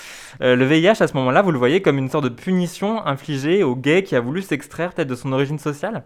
[0.42, 3.64] Euh, le VIH, à ce moment-là, vous le voyez comme une sorte de punition infligée
[3.64, 6.04] au gay qui a voulu s'extraire peut-être de son origine sociale?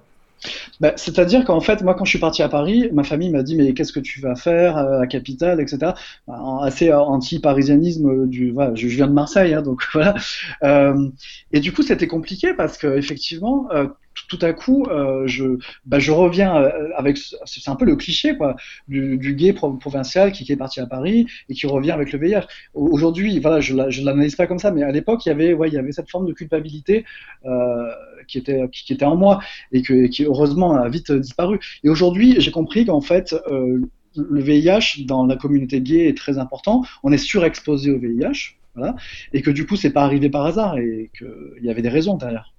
[0.80, 3.56] Bah, C'est-à-dire qu'en fait, moi, quand je suis parti à Paris, ma famille m'a dit
[3.56, 5.94] Mais qu'est-ce que tu vas faire à Capitale, etc.
[6.28, 8.28] Bah, assez anti-parisianisme.
[8.28, 10.16] Du, voilà, je, viens de Marseille, hein, donc voilà.
[10.64, 11.10] Euh,
[11.52, 13.88] et du coup, c'était compliqué parce qu'effectivement, euh,
[14.28, 18.36] tout à coup, euh, je, bah, je reviens euh, avec, c'est un peu le cliché
[18.36, 18.56] quoi,
[18.88, 22.48] du, gay provincial qui, est parti à Paris et qui revient avec le VIH.
[22.74, 25.32] Aujourd'hui, voilà, je ne l'analyse pas comme ça, mais à l'époque, il y
[25.78, 27.06] avait, cette forme de culpabilité
[27.46, 27.92] euh,
[28.28, 29.40] qui était, en moi
[29.72, 31.60] et qui heureusement a vite disparu.
[31.84, 36.84] Et aujourd'hui, j'ai compris qu'en fait, le VIH dans la communauté gay est très important.
[37.04, 38.96] On est surexposé au VIH, voilà,
[39.34, 42.18] et que du coup, c'est pas arrivé par hasard et qu'il y avait des raisons
[42.18, 42.55] derrière.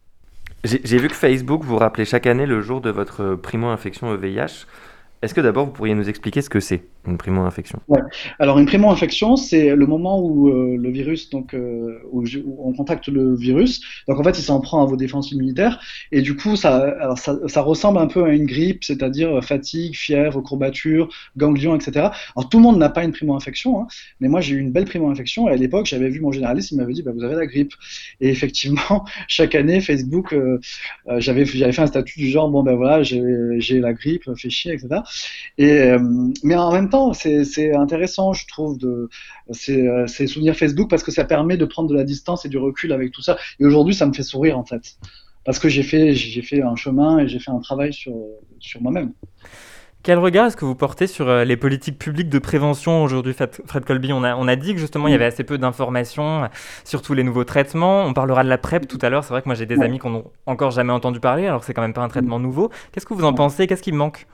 [0.66, 4.66] J'ai vu que Facebook vous rappelait chaque année le jour de votre primo-infection au VIH.
[5.22, 7.81] Est-ce que d'abord vous pourriez nous expliquer ce que c'est une primo-infection?
[7.88, 8.00] Ouais.
[8.38, 12.24] Alors une primo-infection, c'est le moment où euh, le virus, donc euh, où,
[12.59, 13.81] on contacte le virus.
[14.09, 15.81] Donc en fait, il s'en prend à vos défenses immunitaires
[16.12, 19.94] et du coup, ça, alors ça, ça ressemble un peu à une grippe, c'est-à-dire fatigue,
[19.96, 22.09] fièvre, courbature, ganglions, etc.
[22.37, 23.87] Alors tout le monde n'a pas une primo-infection, hein,
[24.20, 26.76] mais moi j'ai eu une belle primo-infection et à l'époque, j'avais vu mon généraliste, il
[26.76, 27.72] m'avait dit, bah, vous avez la grippe.
[28.20, 30.61] Et effectivement, chaque année, Facebook, euh,
[31.18, 34.72] j'avais j'avais fait un statut du genre, bon ben voilà, j'ai la grippe, fait chier,
[34.72, 35.00] etc.
[35.59, 35.92] Et
[36.42, 39.09] mais en même temps c'est intéressant, je trouve, de
[39.51, 42.92] ces, souvenirs Facebook parce que ça permet de prendre de la distance et du recul
[42.92, 43.37] avec tout ça.
[43.61, 44.97] Et aujourd'hui, ça me fait sourire en fait,
[45.45, 48.14] parce que j'ai fait, j'ai fait un chemin et j'ai fait un travail sur,
[48.59, 49.12] sur moi-même.
[50.03, 53.85] Quel regard est-ce que vous portez sur euh, les politiques publiques de prévention aujourd'hui, Fred
[53.85, 54.12] Colby?
[54.12, 56.49] On a, on a dit que justement il y avait assez peu d'informations
[56.85, 58.05] sur tous les nouveaux traitements.
[58.05, 59.25] On parlera de la PrEP tout à l'heure.
[59.25, 61.66] C'est vrai que moi j'ai des amis qui n'ont encore jamais entendu parler, alors que
[61.66, 62.71] c'est quand même pas un traitement nouveau.
[62.92, 63.66] Qu'est-ce que vous en pensez?
[63.66, 64.29] Qu'est-ce qui manque?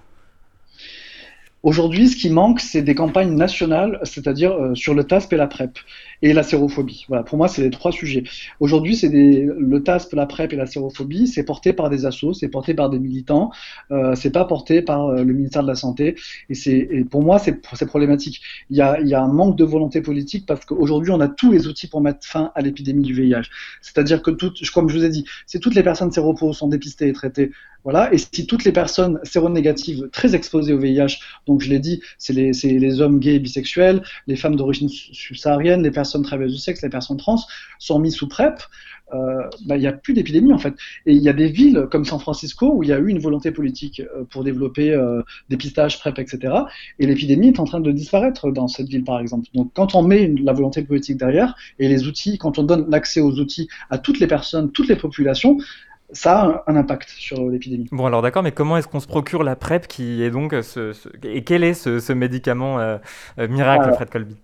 [1.62, 5.46] Aujourd'hui, ce qui manque, c'est des campagnes nationales, c'est-à-dire euh, sur le TASP et la
[5.46, 5.78] PrEP
[6.22, 7.04] et la sérophobie.
[7.08, 8.22] Voilà, pour moi, c'est les trois sujets.
[8.60, 12.48] Aujourd'hui, c'est le TASP, la PrEP et la sérophobie, c'est porté par des assos, c'est
[12.48, 13.50] porté par des militants,
[13.90, 16.14] euh, c'est pas porté par euh, le ministère de la Santé.
[16.48, 18.40] Et, pour moi, c'est, problématique.
[18.70, 21.88] Il y, a, un manque de volonté politique parce qu'aujourd'hui, on a tous les outils
[21.88, 23.48] pour mettre fin à l'épidémie du VIH.
[23.80, 24.30] C'est-à-dire que,
[24.72, 27.50] comme je vous ai dit, si toutes les personnes séropos sont dépistées et traitées,
[27.84, 32.00] voilà, et si toutes les personnes séronégatives très exposées au VIH, donc je l'ai dit,
[32.16, 36.22] c'est les, c'est les hommes gays et bisexuels, les femmes d'origine subsaharienne, les personnes personnes
[36.22, 37.38] travailleuses du sexe, les personnes trans,
[37.78, 38.60] sont mis sous PrEP,
[39.14, 40.74] euh, bah, il n'y a plus d'épidémie en fait.
[41.06, 43.18] Et il y a des villes comme San Francisco où il y a eu une
[43.18, 46.54] volonté politique euh, pour développer euh, des pistaches, PrEP, etc.
[46.98, 49.48] Et l'épidémie est en train de disparaître dans cette ville par exemple.
[49.54, 53.20] Donc quand on met la volonté politique derrière et les outils, quand on donne l'accès
[53.20, 55.58] aux outils à toutes les personnes, toutes les populations,
[56.12, 57.88] ça a un impact sur l'épidémie.
[57.90, 60.92] Bon alors d'accord, mais comment est-ce qu'on se procure la PrEP qui est donc ce,
[61.22, 62.78] et quel est ce, médicament
[63.38, 64.36] miracle, Fred Colby?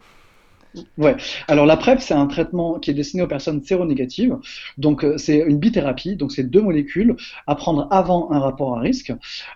[0.99, 1.17] Ouais.
[1.47, 4.37] Alors la PrEP, c'est un traitement qui est destiné aux personnes séronégatives.
[4.77, 8.81] Donc euh, c'est une bithérapie, donc c'est deux molécules à prendre avant un rapport à
[8.81, 9.13] risque.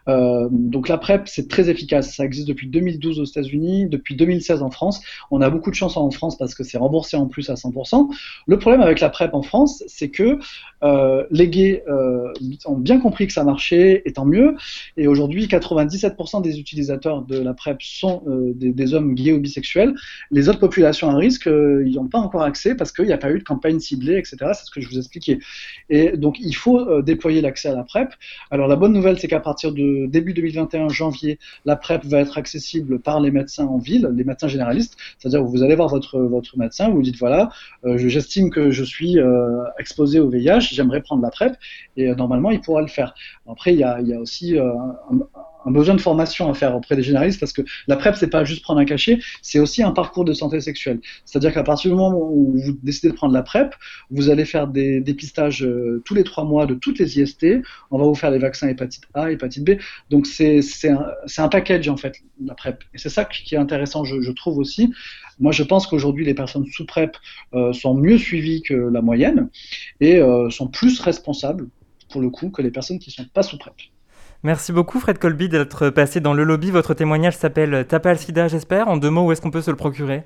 [0.08, 2.14] Euh, donc la PrEP, c'est très efficace.
[2.14, 5.02] Ça existe depuis 2012 aux États-Unis, depuis 2016 en France.
[5.30, 8.08] On a beaucoup de chance en France parce que c'est remboursé en plus à 100%.
[8.46, 10.38] Le problème avec la PrEP en France, c'est que
[10.82, 11.84] euh, les gays
[12.66, 14.56] ont bien compris que ça marchait, et tant mieux.
[14.96, 19.94] Et aujourd'hui, 97% des utilisateurs de la PrEP sont des, des hommes gays ou bisexuels.
[20.30, 23.18] Les autres populations un risque, euh, ils n'ont pas encore accès parce qu'il n'y a
[23.18, 24.36] pas eu de campagne ciblée, etc.
[24.54, 25.38] C'est ce que je vous expliquais.
[25.88, 28.08] Et donc, il faut euh, déployer l'accès à la PrEP.
[28.50, 32.38] Alors, la bonne nouvelle, c'est qu'à partir de début 2021, janvier, la PrEP va être
[32.38, 34.96] accessible par les médecins en ville, les médecins généralistes.
[35.18, 37.50] C'est-à-dire, vous allez voir votre, votre médecin, vous dites voilà,
[37.84, 39.18] euh, j'estime que je suis
[39.78, 41.56] exposé au VIH, j'aimerais prendre la PrEP,
[41.96, 43.14] et normalement, il pourra le faire.
[43.48, 44.96] Après, il y a, aussi un
[45.70, 48.62] besoin de formation à faire auprès des généralistes parce que la PrEP, c'est pas juste
[48.62, 51.00] prendre un cachet, c'est aussi un parcours de santé sexuelle.
[51.24, 53.74] C'est-à-dire qu'à partir du moment où vous décidez de prendre la PrEP,
[54.10, 57.46] vous allez faire des dépistages euh, tous les trois mois de toutes les IST.
[57.90, 59.72] On va vous faire les vaccins hépatite A, hépatite B.
[60.10, 61.06] Donc c'est un,
[61.38, 62.82] un, package en fait, la PrEP.
[62.94, 64.92] Et c'est ça qui est intéressant, je, je, trouve aussi.
[65.38, 67.16] Moi, je pense qu'aujourd'hui, les personnes sous PrEP
[67.54, 69.48] euh, sont mieux suivies que la moyenne
[70.00, 71.68] et euh, sont plus responsables,
[72.10, 73.74] pour le coup, que les personnes qui ne sont pas sous PrEP.
[74.44, 76.72] Merci beaucoup Fred Colby d'être passé dans le lobby.
[76.72, 78.88] Votre témoignage s'appelle Tape le sida, j'espère.
[78.88, 80.24] En deux mots, où est-ce qu'on peut se le procurer?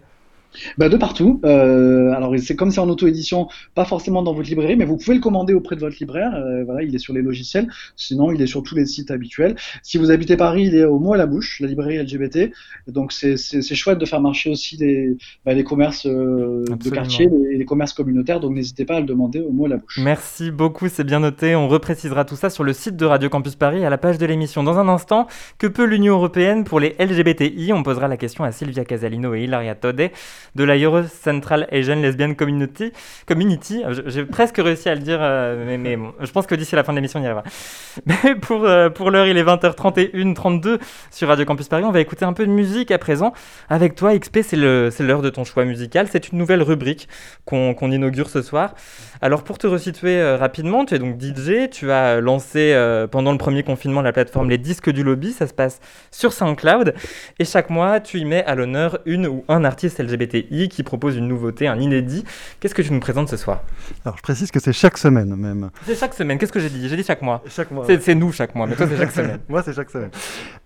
[0.78, 1.40] Bah, de partout.
[1.44, 5.16] Euh, alors c'est comme c'est en auto-édition, pas forcément dans votre librairie, mais vous pouvez
[5.16, 6.34] le commander auprès de votre libraire.
[6.34, 7.68] Euh, voilà, il est sur les logiciels.
[7.96, 9.56] Sinon, il est sur tous les sites habituels.
[9.82, 12.50] Si vous habitez Paris, il est au mot à la bouche, la librairie LGBT.
[12.88, 13.36] Donc c'est
[13.74, 17.92] chouette de faire marcher aussi les, bah, les commerces euh, de quartier, les, les, commerces
[17.92, 18.40] communautaires.
[18.40, 19.98] Donc n'hésitez pas à le demander au mot à la bouche.
[20.02, 21.56] Merci beaucoup, c'est bien noté.
[21.56, 24.26] On reprécisera tout ça sur le site de Radio Campus Paris à la page de
[24.26, 24.62] l'émission.
[24.62, 25.26] Dans un instant,
[25.58, 29.42] que peut l'Union européenne pour les LGBTI On posera la question à Sylvia Casalino et
[29.42, 30.10] Ilaria Tode
[30.54, 32.92] de la Euro Central Asian Lesbian Community.
[33.26, 36.92] Community J'ai presque réussi à le dire, euh, mais, je pense que d'ici la fin
[36.92, 37.44] de l'émission, on y arrivera.
[38.06, 40.78] Mais pour, euh, pour l'heure, il est 20h31, 32
[41.10, 41.84] sur Radio Campus Paris.
[41.84, 43.32] On va écouter un peu de musique à présent.
[43.68, 46.08] Avec toi, XP, c'est l'heure de ton choix musical.
[46.10, 47.08] C'est une nouvelle rubrique
[47.44, 48.74] qu'on inaugure ce soir.
[49.22, 51.70] Alors, pour te resituer euh, rapidement, tu es donc DJ.
[51.70, 52.74] Tu as lancé
[53.10, 55.32] pendant le premier confinement la plateforme Les Disques du Lobby.
[55.32, 55.80] Ça se passe
[56.10, 56.94] sur SoundCloud.
[57.38, 60.00] Et chaque mois, tu y mets à l'honneur une ou un artiste
[60.44, 62.24] Qui propose une nouveauté, un inédit.
[62.60, 63.62] Qu'est-ce que tu nous présentes ce soir?
[64.04, 65.70] Alors je précise que c'est chaque semaine même.
[65.86, 66.88] C'est chaque semaine, qu'est-ce que j'ai dit?
[66.88, 67.42] J'ai dit chaque mois.
[67.48, 67.86] Chaque mois.
[67.86, 69.40] C'est nous chaque mois, mais toi c'est chaque semaine.
[69.48, 70.10] Moi c'est chaque semaine.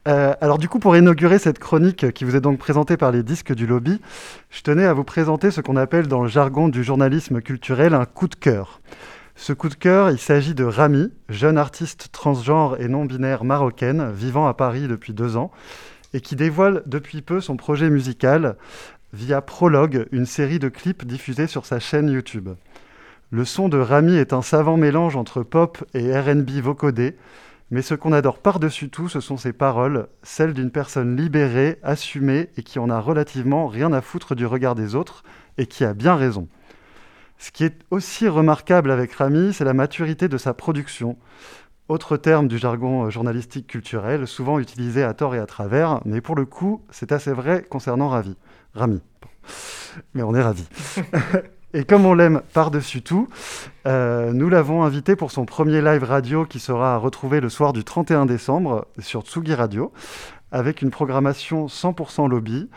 [0.08, 3.22] Euh, alors du coup pour inaugurer cette chronique qui vous est donc présentée par les
[3.22, 4.00] disques du lobby,
[4.50, 8.04] je tenais à vous présenter ce qu'on appelle dans le jargon du journalisme culturel un
[8.04, 8.80] coup de cœur.
[9.36, 14.46] Ce coup de cœur, il s'agit de Rami, jeune artiste transgenre et non-binaire marocaine vivant
[14.46, 15.50] à Paris depuis deux ans
[16.12, 18.56] et qui dévoile depuis peu son projet musical
[19.12, 22.50] via Prologue, une série de clips diffusés sur sa chaîne YouTube.
[23.30, 27.16] Le son de Rami est un savant mélange entre pop et RB vocodé,
[27.70, 32.50] mais ce qu'on adore par-dessus tout, ce sont ses paroles, celles d'une personne libérée, assumée
[32.56, 35.22] et qui en a relativement rien à foutre du regard des autres
[35.58, 36.48] et qui a bien raison.
[37.38, 41.16] Ce qui est aussi remarquable avec Rami, c'est la maturité de sa production.
[41.88, 46.36] Autre terme du jargon journalistique culturel, souvent utilisé à tort et à travers, mais pour
[46.36, 48.36] le coup, c'est assez vrai concernant Ravi.
[48.74, 49.00] Rami.
[50.14, 50.68] Mais on est ravis.
[51.72, 53.28] Et comme on l'aime par-dessus tout,
[53.86, 57.84] euh, nous l'avons invité pour son premier live radio qui sera retrouvé le soir du
[57.84, 59.92] 31 décembre sur Tsugi Radio,
[60.50, 62.68] avec une programmation 100% lobby.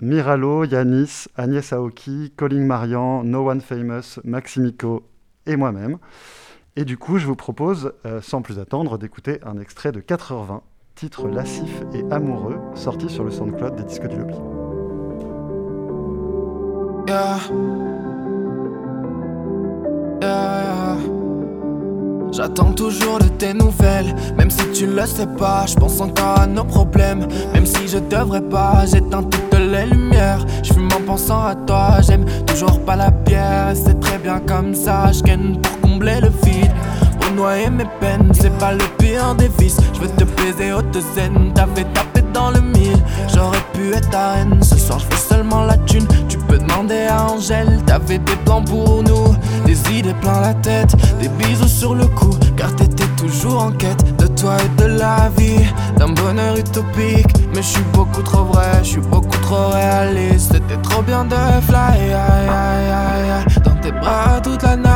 [0.00, 5.02] Miralo, Yanis, Agnès Aoki, Colin Marian, No One Famous, Maximico
[5.44, 5.98] et moi-même.
[6.76, 10.60] Et du coup, je vous propose, euh, sans plus attendre, d'écouter un extrait de 4h20,
[10.94, 14.36] titre Lassif et amoureux, sorti sur le SoundCloud des disques du lobby.
[22.30, 25.64] J'attends toujours de tes nouvelles, même si tu le sais pas.
[25.66, 28.84] Je pense encore à nos problèmes, même si je devrais pas.
[28.84, 32.00] J'éteins toutes les lumières, je fume en pensant à toi.
[32.02, 35.10] J'aime toujours pas la pierre, et c'est très bien comme ça.
[35.10, 36.72] Je pour combler le vide,
[37.20, 38.30] pour noyer mes peines.
[38.34, 41.52] C'est pas le pire des vices, je veux te baiser haute zen.
[41.54, 43.02] T'avais tapé dans le mille,
[43.34, 44.62] j'aurais pu être ta reine.
[44.62, 46.06] Ce soir, je fais seulement la thune
[46.68, 51.68] demander à Angèle, t'avais des plans pour nous, des idées plein la tête, des bisous
[51.68, 56.10] sur le cou, car t'étais toujours en quête de toi et de la vie, d'un
[56.10, 57.28] bonheur utopique.
[57.54, 60.52] Mais je suis beaucoup trop vrai, je suis beaucoup trop réaliste.
[60.52, 62.12] C'était trop bien de fly,
[63.64, 64.88] dans tes bras toute la night.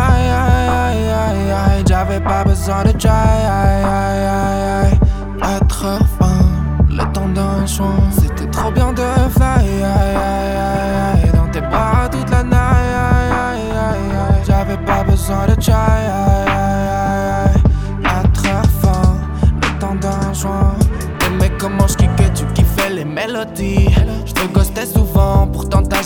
[1.87, 3.11] J'avais pas besoin de try,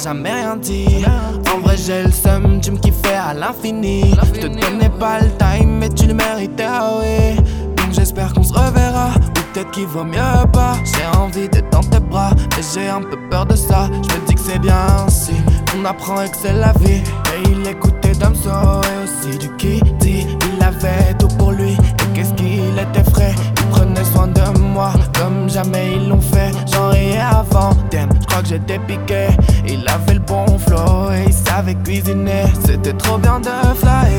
[0.06, 1.04] jamais rien dit.
[1.52, 4.14] En vrai, j'ai le seum, tu me kiffais à l'infini.
[4.34, 7.34] Je te donnais pas le time, mais tu le méritais, ah oui.
[7.76, 9.10] Donc j'espère qu'on se reverra
[9.56, 10.74] peut-être qu'il vaut mieux pas.
[10.84, 13.88] J'ai envie d'être dans tes bras, mais j'ai un peu peur de ça.
[13.90, 15.32] Je me dis que c'est bien ainsi,
[15.76, 17.02] on apprend et que c'est la vie.
[17.34, 20.26] Et il écoutait Damso et aussi du Kitty.
[20.54, 21.25] Il avait tout
[25.56, 26.52] jamais ils l'ont fait.
[26.70, 29.28] J'en riais avant, damn, je crois que j'étais piqué.
[29.66, 32.44] Il avait le bon flow et il savait cuisiner.
[32.62, 33.48] C'était trop bien de
[33.80, 34.12] fly,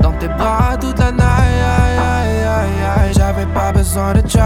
[0.00, 1.26] dans tes bras toute la night.
[3.12, 4.38] J'avais pas besoin de chai.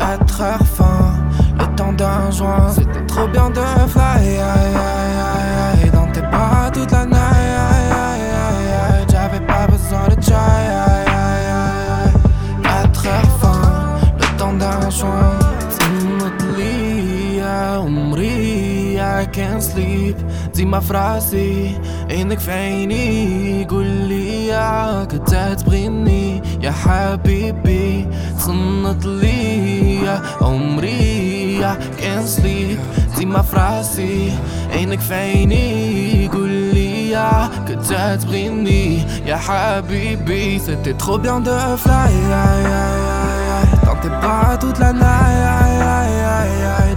[0.00, 1.14] Être fin,
[1.60, 2.70] le temps d'un joint.
[2.74, 4.40] C'était trop bien de fly.
[5.92, 7.14] Dans tes bras toute la nuit.
[7.14, 7.75] J'avais
[19.55, 20.15] can't sleep
[20.55, 21.77] ديما فراسي
[22.09, 24.47] عينك في عيني قول لي
[25.11, 32.79] كتعتبغيني يا حبيبي تصنت لي عمري I can't sleep
[33.17, 34.31] ديما فراسي
[34.71, 36.91] عينك في عيني قول لي
[37.67, 42.13] كتعتبغيني يا حبيبي C'était trop bien de fly
[43.85, 45.41] Dans tes bras toute la night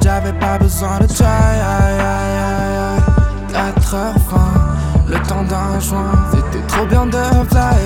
[0.05, 2.28] J'avais pas besoin de try
[3.52, 4.52] Quatre heures fin,
[5.08, 6.14] le temps d'un joint.
[6.32, 7.18] C'était trop bien de
[7.50, 7.78] fly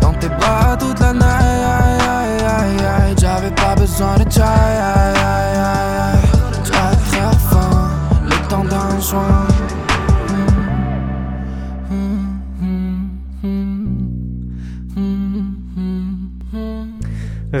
[0.00, 1.22] Dans tes bras toute la night
[3.18, 5.91] J'avais pas besoin de try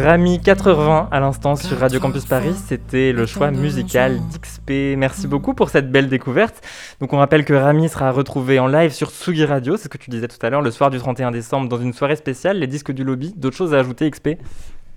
[0.02, 4.98] Rami 4h20 à l'instant sur Radio Campus Paris, c'était le choix musical d'XP.
[4.98, 6.60] Merci beaucoup pour cette belle découverte.
[7.00, 9.98] Donc on rappelle que Rami sera retrouvé en live sur Tsugi Radio, c'est ce que
[9.98, 12.66] tu disais tout à l'heure, le soir du 31 décembre dans une soirée spéciale, les
[12.66, 13.32] disques du lobby.
[13.36, 14.30] D'autres choses à ajouter XP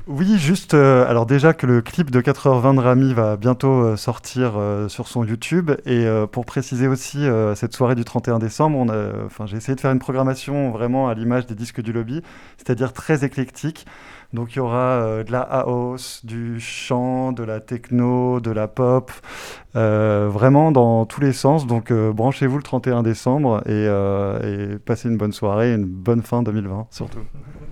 [0.08, 3.96] oui, juste, euh, alors déjà que le clip de 4h20 de Rami va bientôt euh,
[3.96, 5.72] sortir euh, sur son YouTube.
[5.88, 7.26] Et pour préciser aussi,
[7.56, 8.86] cette soirée du 31 décembre,
[9.46, 12.22] j'ai essayé de faire une programmation vraiment à l'image des disques du lobby,
[12.58, 13.88] c'est-à-dire très éclectique.
[14.36, 19.12] Donc il y aura de la house, du chant, de la techno, de la pop,
[19.74, 21.66] vraiment dans tous les sens.
[21.66, 26.88] Donc branchez-vous le 31 décembre et, et passez une bonne soirée, une bonne fin 2020
[26.92, 27.20] surtout.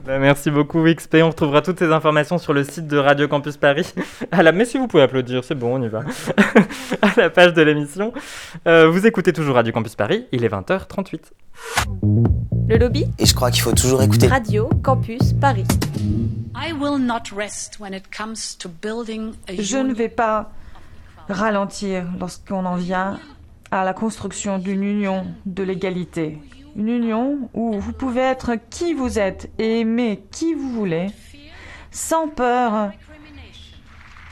[0.05, 3.55] Bah, merci beaucoup XP, on retrouvera toutes ces informations sur le site de Radio Campus
[3.55, 3.93] Paris.
[4.31, 4.51] À la...
[4.51, 6.01] Mais si vous pouvez applaudir, c'est bon, on y va.
[7.01, 8.11] à la page de l'émission.
[8.67, 11.21] Euh, vous écoutez toujours Radio Campus Paris, il est 20h38.
[12.67, 15.63] Le lobby Et je crois qu'il faut toujours écouter Radio Campus Paris.
[19.57, 20.51] Je ne vais pas
[21.29, 23.19] ralentir lorsqu'on en vient
[23.71, 26.39] à la construction d'une union de l'égalité
[26.75, 31.07] une union où vous pouvez être qui vous êtes et aimer qui vous voulez,
[31.91, 32.91] sans peur,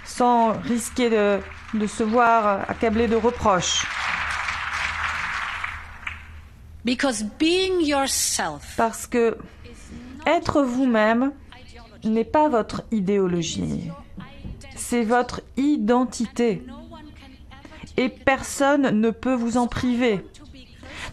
[0.06, 1.39] sans risquer de,
[1.74, 3.86] de se voir accablé de reproches.
[8.78, 9.38] Parce que
[10.26, 11.32] être vous-même
[12.04, 13.92] n'est pas votre idéologie,
[14.76, 16.64] c'est votre identité.
[17.98, 20.24] Et personne ne peut vous en priver.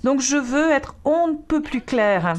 [0.05, 2.35] Donc je veux être on ne peut plus clair.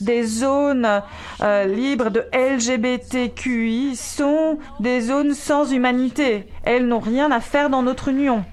[0.00, 1.02] Des zones
[1.42, 6.46] euh, libres de LGBTQI sont des zones sans humanité.
[6.62, 8.44] Elles n'ont rien à faire dans notre union.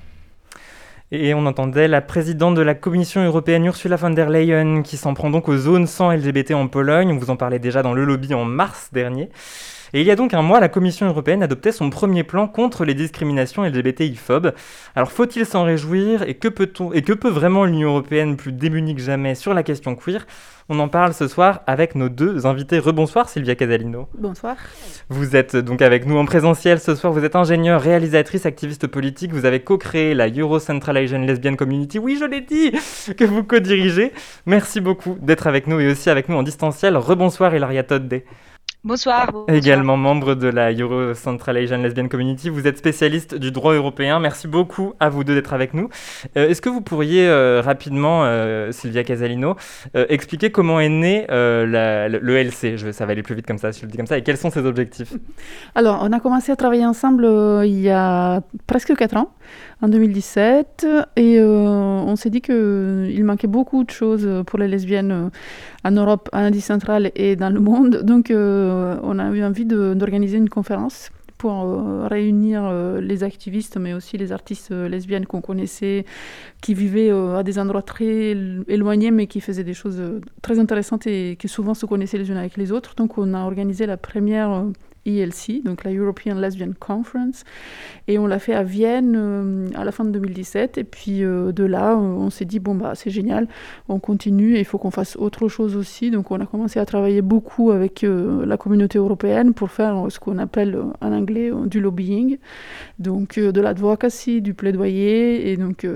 [1.12, 5.14] Et on entendait la présidente de la Commission européenne Ursula von der Leyen qui s'en
[5.14, 7.14] prend donc aux zones sans LGBT en Pologne.
[7.14, 9.30] On vous en parlait déjà dans le lobby en mars dernier.
[9.94, 12.86] Et il y a donc un mois, la Commission européenne adoptait son premier plan contre
[12.86, 14.54] les discriminations LGBTI-phobes.
[14.96, 18.96] Alors faut-il s'en réjouir et que, peut et que peut vraiment l'Union européenne plus démunie
[18.96, 20.26] que jamais sur la question queer?
[20.70, 22.80] On en parle ce soir avec nos deux invités.
[22.80, 24.10] Rebonsoir Sylvia Casalino.
[24.18, 24.58] Bonsoir.
[25.08, 27.14] Vous êtes donc avec nous en présentiel ce soir.
[27.14, 29.32] Vous êtes ingénieure, réalisatrice, activiste politique.
[29.32, 32.00] Vous avez co-créé la Euro Central Asian Lesbian Community.
[32.00, 32.74] Oui, je l'ai dit,
[33.16, 34.12] que vous co-dirigez.
[34.46, 36.98] Merci beaucoup d'être avec nous et aussi avec nous en distanciel.
[36.98, 38.24] Rebonsoir Ilaria Todde.
[38.88, 43.74] Bonsoir, Également membre de la Euro Central Asian Lesbian Community, vous êtes spécialiste du droit
[43.74, 44.22] européen.
[44.22, 45.90] Merci beaucoup à vous deux d'être avec nous.
[46.38, 49.58] Euh, est-ce que vous pourriez euh, rapidement, euh, Sylvia Casalino,
[49.94, 53.82] expliquer comment est né le LC je, Ça va aller plus vite comme ça, si
[53.82, 54.18] je le dis comme ça.
[54.18, 55.14] Et quels sont ses objectifs?
[55.76, 57.28] Alors, on a commencé à travailler ensemble
[57.66, 59.34] il y a presque 4 ans
[59.82, 65.12] en 2017 et euh, on s'est dit qu'il manquait beaucoup de choses pour les lesbiennes
[65.12, 65.30] euh,
[65.84, 68.02] en Europe, en Asie centrale et dans le monde.
[68.04, 74.18] Donc euh, on a eu envie d'organiser une conférence pour réunir les activistes, mais aussi
[74.18, 76.04] les artistes lesbiennes qu'on connaissait,
[76.62, 78.36] qui vivaient à des endroits très
[78.68, 80.02] éloignés, mais qui faisaient des choses
[80.42, 82.96] très intéressantes et qui souvent se connaissaient les unes avec les autres.
[82.96, 84.66] Donc on a organisé la première
[85.08, 87.44] ELC, donc la European Lesbian Conference.
[88.08, 90.78] Et on l'a fait à Vienne euh, à la fin de 2017.
[90.78, 93.48] Et puis euh, de là, on s'est dit, bon, bah, c'est génial,
[93.90, 96.12] on continue et il faut qu'on fasse autre chose aussi.
[96.12, 100.38] Donc on a commencé à travailler beaucoup avec la communauté européenne pour faire ce qu'on
[100.38, 102.38] appelle en anglais du lobbying,
[103.00, 105.52] donc de l'advocacy, du plaidoyer.
[105.52, 105.88] Et donc,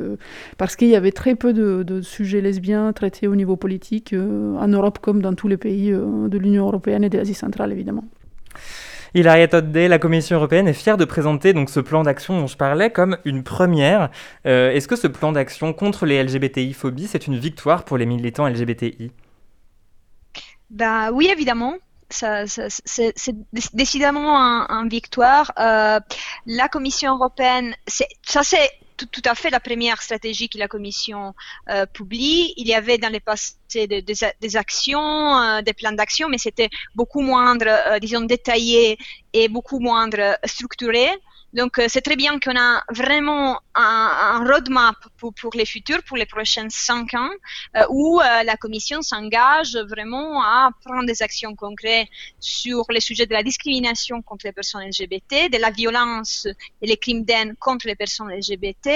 [0.58, 4.68] parce qu'il y avait très peu de, de sujets lesbiens traités au niveau politique en
[4.68, 8.06] Europe comme dans tous les pays de l'Union européenne et de l'Asie centrale, évidemment.
[9.14, 12.56] Hilaria Todde, la Commission européenne est fière de présenter donc ce plan d'action dont je
[12.56, 14.10] parlais comme une première.
[14.46, 18.48] Euh, est-ce que ce plan d'action contre les LGBTI-phobies, c'est une victoire pour les militants
[18.48, 19.12] LGBTI
[20.70, 21.76] bah, Oui, évidemment.
[22.10, 23.36] c'est
[23.74, 25.52] décidément une un victoire.
[25.60, 26.00] Euh,
[26.46, 28.70] la Commission européenne, ça c'est
[29.06, 31.34] tout, à fait la première stratégie que la Commission
[31.70, 32.54] euh, publie.
[32.58, 33.56] Il y avait dans le passé
[33.88, 38.98] des, actions, euh, des plans d'action, mais c'était beaucoup moindre, euh, disons, détaillé
[39.34, 41.08] et beaucoup moindre structuré.
[41.54, 46.18] Donc, euh, c'est très bien qu'on a vraiment un, roadmap pour, pour, les futurs, pour
[46.18, 47.30] les prochains cinq ans,
[47.76, 52.08] euh, où euh, la Commission s'engage vraiment à prendre des actions concrètes
[52.40, 56.48] sur les sujets de la discrimination contre les personnes LGBT, de la violence
[56.82, 58.88] et les crimes d'haine contre les personnes LGBT,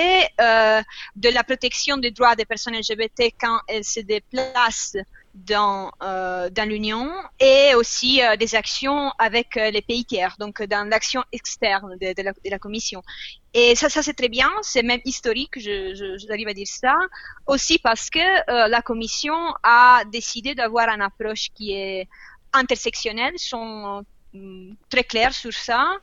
[1.15, 4.97] de la protection des droits des personnes LGBT quand elles se déplacent
[5.35, 10.63] dans, euh, dans l'Union et aussi euh, des actions avec euh, les pays tiers, donc
[10.63, 13.03] dans l'action externe de, la, Commission.
[13.53, 16.95] Et ça, c'est très bien, c'est même historique, je, j'arrive à dire ça,
[17.47, 22.07] aussi parce que la Commission a décidé d'avoir une approche qui est
[22.53, 24.03] intersectionnelle, sont
[24.89, 25.95] très clairs sur ça,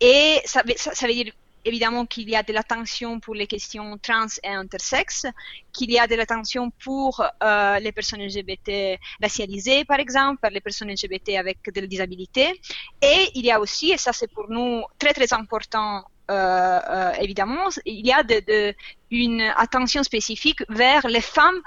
[0.00, 1.32] et ça, ça veut dire
[1.64, 5.26] évidemment qu'il y a de l'attention pour les questions trans et intersexes,
[5.72, 10.90] qu'il y a de l'attention pour euh, les personnes LGBT racialisées, par exemple, les personnes
[10.90, 12.60] LGBT avec des disabilités.
[13.02, 17.12] Et il y a aussi, et ça c'est pour nous très très important, euh, euh,
[17.20, 18.22] évidemment, il y a
[19.10, 21.60] une attention spécifique vers les femmes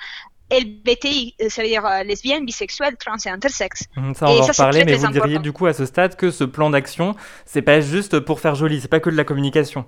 [0.51, 3.85] LBTI, ça veut dire lesbiennes, bisexuelles, trans et intersexes.
[3.95, 6.31] Mmh, ça, on va en parler, mais vous diriez du coup à ce stade que
[6.31, 7.15] ce plan d'action,
[7.45, 9.85] c'est pas juste pour faire joli, c'est pas que de la communication.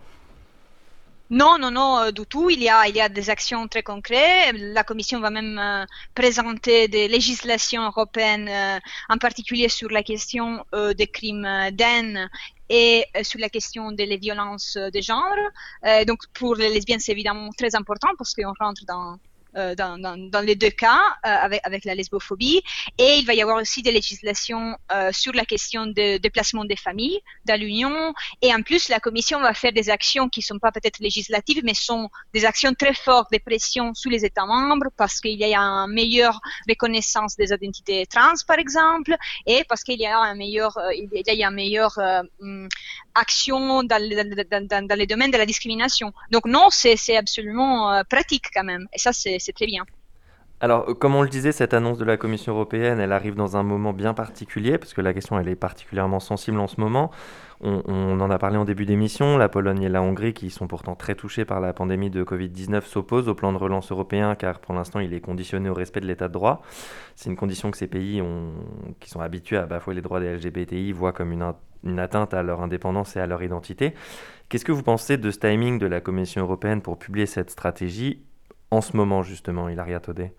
[1.32, 2.50] Non, non, non, euh, du tout.
[2.52, 4.54] Il y, a, il y a des actions très concrètes.
[4.54, 8.80] La Commission va même euh, présenter des législations européennes, euh,
[9.10, 10.64] en particulier sur la question
[10.96, 12.30] des crimes d'haine
[12.70, 15.36] et sur la question des violences de genre.
[16.08, 19.18] donc pour les lesbiennes, c'est évidemment très important parce qu'on rentre dans
[19.58, 22.62] euh, dans, les deux cas euh, avec, la lesbophobie.
[22.98, 26.76] Et il va y avoir aussi des législations euh, sur la question de déplacement des
[26.76, 28.14] familles dans l'Union.
[28.42, 31.62] Et en plus, la Commission va faire des actions qui ne sont pas peut-être législatives,
[31.64, 35.46] mais sont des actions très fortes de pression sur les États membres parce qu'il y
[35.46, 40.36] a une meilleure reconnaissance des identités trans, par exemple, et parce qu'il y a un
[40.36, 41.98] meilleur, il y a une meilleure
[43.14, 44.02] action dans,
[44.82, 46.12] dans, les domaines de la discrimination.
[46.32, 48.86] Donc non, c'est absolument pratique quand même.
[48.94, 49.84] Et ça, c'est c'est bien.
[50.62, 53.58] Alors, euh, comme on le disait, cette annonce de la Commission européenne, elle arrive dans
[53.58, 57.12] un moment bien particulier, parce que la question, elle est particulièrement sensible en ce moment.
[57.62, 60.96] On, en a parlé en début d'émission, la Pologne et la Hongrie, qui sont pourtant
[60.96, 64.76] très touchées par la pandémie de Covid-19, s'opposent au plan de relance européen, car pour
[64.76, 66.62] l'instant, il est conditionné au respect de l'état de droit.
[67.16, 68.22] C'est une condition que ces pays
[69.00, 71.54] qui sont habitués à bafouer les droits des LGBTI voient comme une,
[71.86, 73.94] une atteinte à leur indépendance et à leur identité.
[74.50, 78.22] Qu'est-ce que vous pensez de ce timing de la Commission européenne pour publier cette stratégie
[78.72, 80.32] en ce moment, justement, Hilaria Todé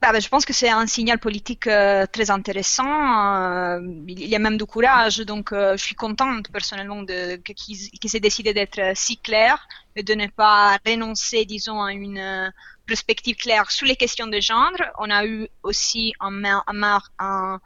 [0.00, 2.86] bah, bah, je pense que c'est un signal politique euh, très intéressant.
[2.86, 8.10] Euh, il y a même du courage, donc euh, je suis contente personnellement de, qu'ils
[8.10, 9.66] s'est décidé d'être si clair
[9.96, 12.52] et de ne pas renoncer, disons, à une
[12.86, 14.72] perspective claire sur les questions de genre.
[14.98, 17.60] On a eu aussi en mars un,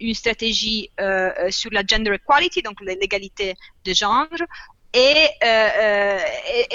[0.00, 0.90] une stratégie
[1.50, 4.26] sur la gender equality, donc l'égalité de genre.
[4.94, 5.28] Et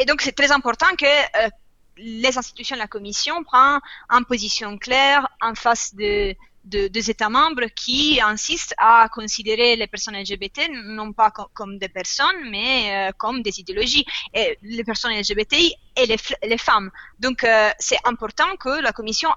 [0.07, 1.49] donc c'est très important que
[1.97, 3.79] les institutions de la Commission prennent
[4.09, 10.15] une position claire en face de, des États membres qui insistent à considérer les personnes
[10.15, 16.05] LGBT non pas comme des personnes, mais euh, comme des idéologies, les personnes LGBTI et
[16.05, 16.89] les, femmes.
[17.19, 19.29] Donc, euh, c'est important que la Commission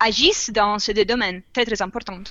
[0.00, 2.22] agisse dans ces deux domaines, très très importants.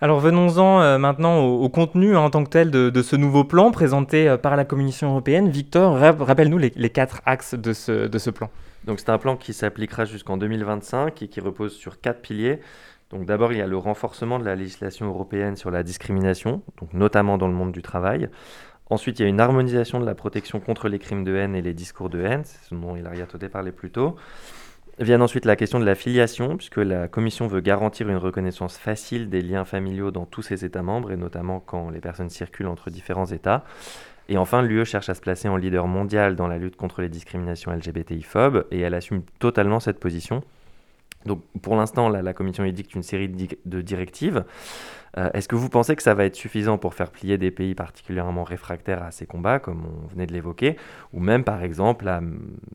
[0.00, 3.72] Alors venons-en euh, maintenant au, contenu hein, en tant que tel de, ce nouveau plan
[3.72, 5.48] présenté euh, par la Commission européenne.
[5.48, 8.48] Victor, rappelle-nous les, quatre axes de ce, plan.
[8.84, 12.60] Donc c'est un plan qui s'appliquera jusqu'en 2025 et qui repose sur quatre piliers.
[13.10, 16.94] Donc d'abord, il y a le renforcement de la législation européenne sur la discrimination, donc
[16.94, 18.28] notamment dans le monde du travail.
[18.90, 21.62] Ensuite, il y a une harmonisation de la protection contre les crimes de haine et
[21.62, 24.14] les discours de haine, c'est ce dont Hilaria Todé parlait plus tôt.
[25.00, 29.30] Vient ensuite la question de la filiation, puisque la Commission veut garantir une reconnaissance facile
[29.30, 32.90] des liens familiaux dans tous ses États membres, et notamment quand les personnes circulent entre
[32.90, 33.64] différents États.
[34.28, 37.08] Et enfin, l'UE cherche à se placer en leader mondial dans la lutte contre les
[37.08, 40.42] discriminations LGBTI-phobes, et elle assume totalement cette position.
[41.26, 44.44] Donc pour l'instant, la, Commission édicte une série de, directives.
[45.16, 47.74] Euh, est-ce que vous pensez que ça va être suffisant pour faire plier des pays
[47.74, 50.76] particulièrement réfractaires à ces combats, comme on venait de l'évoquer,
[51.12, 52.20] ou même par exemple à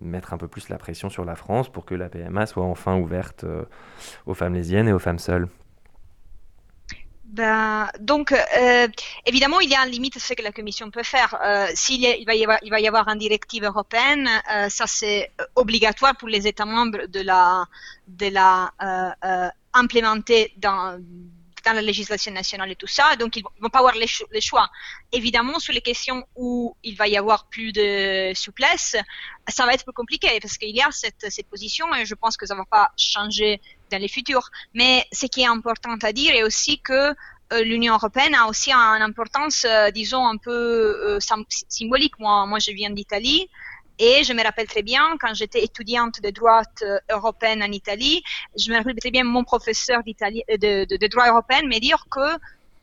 [0.01, 2.97] mettre un peu plus la pression sur la France pour que la PMA soit enfin
[2.97, 3.63] ouverte euh,
[4.25, 5.47] aux femmes lesbiennes et aux femmes seules?
[7.34, 8.88] Ben, donc, euh,
[9.25, 11.36] évidemment, il y a une limite à ce que la Commission peut faire.
[11.43, 15.31] Euh, S'il il va, y avoir, va y avoir une directive européenne, euh, ça c'est
[15.55, 17.65] obligatoire pour les États membres de la,
[18.07, 18.71] de la
[19.73, 21.03] implémenter dans,
[21.65, 23.15] la législation nationale et tout ça.
[23.15, 24.69] Donc, ils ne vont pas avoir les, choix.
[25.11, 28.95] Évidemment, sur les questions où il va y avoir plus de souplesse,
[29.47, 32.45] ça va être plus compliqué parce qu'il y a cette position et je pense que
[32.45, 33.59] ça ne va pas changer
[33.93, 34.47] dans les futurs.
[34.73, 37.01] Mais ce qui est important à dire est aussi que
[37.53, 41.19] euh, l'Union européenne a aussi une importance, euh, disons, un peu euh,
[41.69, 42.17] symbolique.
[42.19, 43.49] Moi, je viens d'Italie.
[43.99, 48.23] Et je me rappelle très bien, quand j'étais étudiante de droite européenne en Italie,
[48.57, 52.27] je me rappelle très bien mon professeur de, de, droit européen me dire que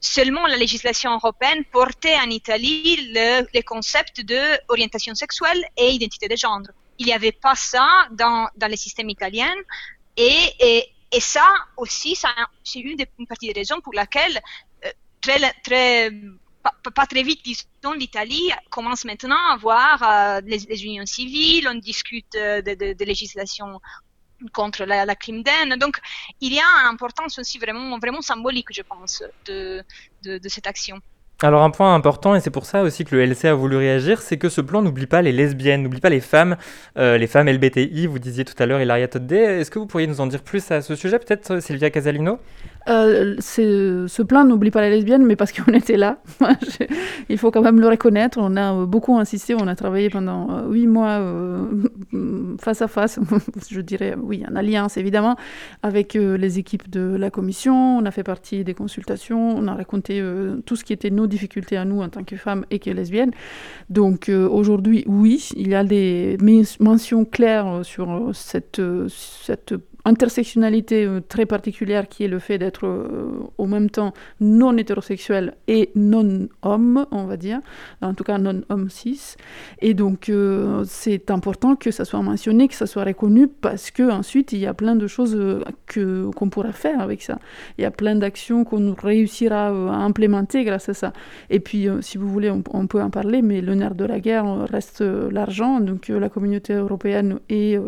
[0.01, 6.37] seulement la législation européenne portait en Italie le, le concept d'orientation sexuelle et identité de
[6.37, 6.63] genre.
[7.01, 9.53] Il n'y avait pas ça dans, dans le système italien.
[10.17, 12.97] Et, et, et ça aussi, c'est une,
[13.29, 14.41] partie des raisons pour laquelle
[14.85, 16.11] euh,
[16.95, 22.35] pas, très vite, disons, l'Italie commence maintenant à voir euh, les, unions civiles, on discute
[22.37, 25.77] euh, de, de, contre la, crime d'haine.
[25.77, 25.99] Donc,
[26.41, 29.85] il y a une importance aussi vraiment, vraiment symbolique, je pense, de
[30.49, 31.01] cette action.
[31.43, 34.21] Alors un point important, et c'est pour ça aussi que le LC a voulu réagir,
[34.21, 36.57] c'est que ce plan n'oublie pas les lesbiennes, n'oublie pas les femmes,
[36.99, 39.33] euh, les femmes LBTI, vous disiez tout à l'heure Ilaria Todde.
[39.33, 42.39] Est-ce que vous pourriez nous en dire plus à ce sujet, peut-être Sylvia Casalino?
[42.89, 46.19] Euh, ce plan n'oublie pas les lesbiennes, mais parce qu'on était là.
[47.29, 48.39] Il faut quand même le reconnaître.
[48.41, 49.55] On a beaucoup insisté.
[49.55, 51.65] On a travaillé pendant euh, huit mois euh,
[52.61, 53.19] face à face,
[53.71, 55.37] je dirais, oui, en alliance évidemment,
[55.83, 57.99] avec les équipes de la commission.
[57.99, 59.57] On a fait partie des consultations.
[59.57, 60.23] On a raconté
[60.67, 63.33] tout ce qui était nos difficultés à nous en tant que femmes et que lesbiennes.
[63.89, 66.37] Donc aujourd'hui, oui, il y a des
[66.79, 69.75] mentions claires sur cette, cette
[70.05, 75.55] intersectionnalité euh, très particulière qui est le fait d'être euh, au même temps non hétérosexuel
[75.69, 77.61] et non homme, on va dire,
[78.01, 79.37] en tout cas non homme cis.
[79.81, 84.11] Et donc euh, c'est important que ça soit mentionné, que ça soit reconnu parce que
[84.11, 85.39] ensuite il y a plein de choses
[85.87, 87.39] que qu'on pourra faire avec ça.
[87.79, 91.13] Il y a plein d'actions qu'on réussira à implémenter grâce à ça.
[91.51, 94.67] Et puis si vous voulez, on, peut en parler, mais le nerf de la guerre
[94.71, 95.81] reste l'argent.
[95.81, 97.79] Donc la communauté européenne est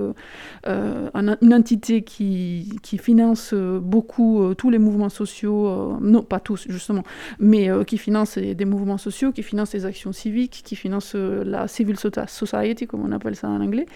[0.66, 6.40] une entité qui, qui finance euh, beaucoup euh, tous les mouvements sociaux, euh, non pas
[6.40, 7.05] tous justement,
[7.38, 11.96] mais qui finance des mouvements sociaux, qui finance les actions civiques, qui finance la civil
[11.98, 13.86] society, comme on appelle ça en anglais.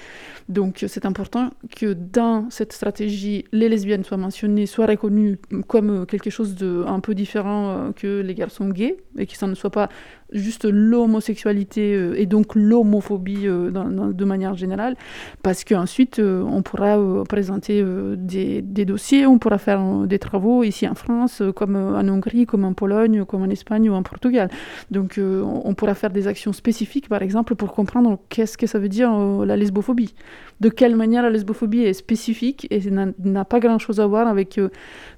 [0.48, 6.30] Donc c'est important que dans cette stratégie, les lesbiennes soient mentionnées, soient reconnues comme quelque
[6.30, 9.88] chose de un peu différent que les garçons gays, et que ça ne soit pas
[10.32, 14.96] juste l'homosexualité euh, et donc l'homophobie euh, de manière générale,
[15.42, 16.98] parce qu'ensuite euh, on pourra
[17.28, 17.84] présenter
[18.16, 22.64] des, des, dossiers, on pourra faire des travaux ici en France, comme en Hongrie, comme
[22.64, 24.50] en Pologne, comme en Espagne ou en Portugal.
[24.90, 28.88] Donc on pourra faire des actions spécifiques, par exemple, pour comprendre qu'est-ce que ça veut
[28.88, 29.10] dire
[29.44, 30.14] la lesbophobie
[30.60, 34.70] de quelle manière la lesbophobie est spécifique et n'a pas grand-chose à voir avec euh,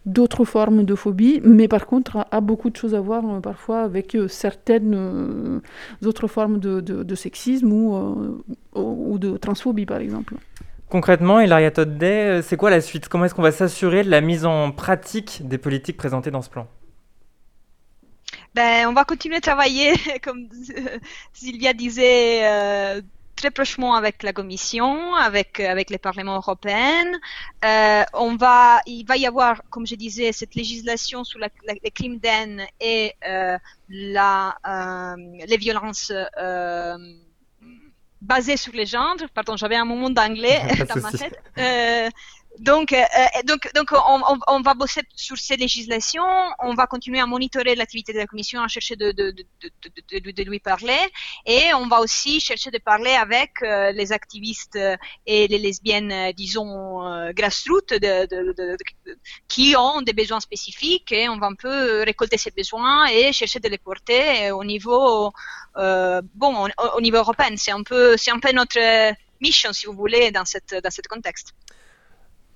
[0.07, 3.83] d'autres formes de phobie, mais par contre a, beaucoup de choses à voir euh, parfois
[3.83, 5.61] avec euh, certaines
[6.05, 8.43] autres formes de, sexisme ou,
[8.75, 10.35] ou de transphobie par exemple.
[10.89, 13.09] Concrètement, Ilaria Todde, c'est quoi la suite?
[13.09, 16.49] Comment est-ce qu'on va s'assurer de la mise en pratique des politiques présentées dans ce
[16.49, 16.67] plan?
[18.55, 20.49] Ben, on va continuer à travailler, comme
[21.33, 23.03] Sylvia disait,
[23.39, 27.05] très prochement avec la Commission, avec, avec le Parlement européen.
[27.65, 31.49] Euh, on va, il va y avoir, comme je disais, cette législation sur la,
[31.85, 33.57] les crimes d'haine et euh,
[33.89, 35.17] la, euh,
[35.47, 36.99] les violences euh,
[38.21, 39.29] basées sur les gendres.
[39.33, 41.39] Pardon, j'avais un moment d'anglais dans ma tête.
[42.59, 43.05] Euh, donc, euh,
[43.45, 46.25] donc, donc on, on, va bosser sur ces législations,
[46.61, 49.13] on va continuer à monitorer l'activité de la Commission, à chercher de,
[50.45, 50.99] lui parler,
[51.47, 54.79] et on va aussi chercher de parler avec euh, les activistes
[55.27, 57.95] et les lesbiennes, disons, euh, grassroots,
[59.49, 63.61] qui ont des besoins spécifiques, et on va un peu récolter ces besoins et chercher
[63.61, 65.33] de les porter au niveau,
[65.75, 67.55] bon, au, niveau européen.
[67.57, 68.79] C'est un peu, c'est un peu notre
[69.41, 71.55] mission, si vous voulez, dans cette, dans ce contexte.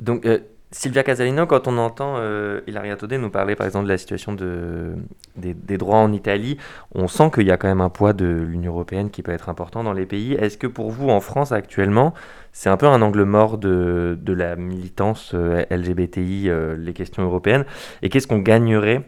[0.03, 0.26] Donc,
[0.72, 4.32] Sylvia Casalino, quand on entend euh, Ilaria Todé nous parler par exemple de la situation
[4.32, 4.94] de,
[5.36, 6.57] des, droits en Italie,
[6.94, 9.50] on sent qu'il y a quand même un poids de l'Union européenne qui peut être
[9.50, 10.32] important dans les pays.
[10.32, 12.14] Est-ce que pour vous, en France actuellement,
[12.53, 17.22] c'est un peu un angle mort de, de la militance euh, LGBTI, euh, les questions
[17.22, 17.66] européennes?
[18.00, 19.07] Et qu'est-ce qu'on gagnerait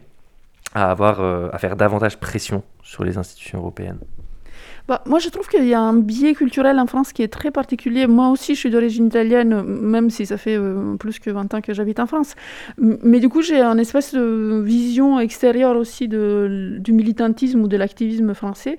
[0.75, 3.99] à, avoir, euh, à faire davantage pression sur les institutions européennes?
[4.87, 7.51] Bah, moi, je trouve qu'il y a un biais culturel en France qui est très
[7.51, 8.07] particulier.
[8.07, 11.63] Moi aussi, je suis d'origine italienne, même si ça fait euh, plus que 20 ans
[11.63, 12.35] que j'habite en France.
[12.77, 18.35] Mais du coup, j'ai une espèce de vision extérieure aussi du militantisme ou de l'activisme
[18.35, 18.79] français.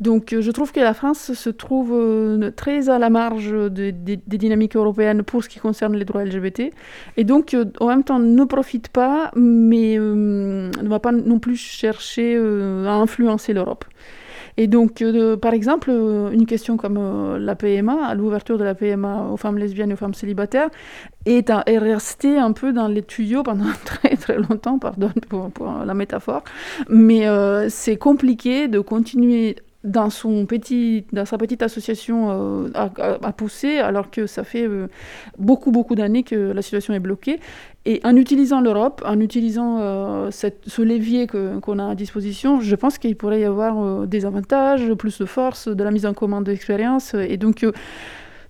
[0.00, 3.92] Donc, euh, je trouve que la France se trouve euh, très à la marge des
[3.92, 6.72] dynamiques européennes pour ce qui concerne les droits LGBT.
[7.18, 12.36] Et donc, en même temps, ne profite pas, mais ne va pas non plus chercher
[12.38, 13.84] à influencer l'Europe.
[14.56, 18.74] Et donc, euh, par exemple, euh, une question comme euh, la PMA, l'ouverture de la
[18.74, 20.68] PMA aux femmes lesbiennes et aux femmes célibataires,
[21.24, 25.10] est, est restée un peu dans les tuyaux pendant très très longtemps, pardon
[25.54, 26.42] pour la métaphore,
[26.88, 27.26] mais
[27.68, 32.30] c'est compliqué de continuer dans, son petit, dans sa petite association
[32.74, 32.90] à,
[33.22, 34.68] à, pousser, alors que ça fait
[35.38, 37.40] beaucoup, beaucoup d'années que la situation est bloquée.
[37.84, 42.76] Et en utilisant l'Europe, en utilisant euh, cette, ce levier qu'on a à disposition, je
[42.76, 46.14] pense qu'il pourrait y avoir euh, des avantages, plus de force, de la mise en
[46.14, 47.14] commun d'expérience.
[47.14, 47.72] Et donc, euh,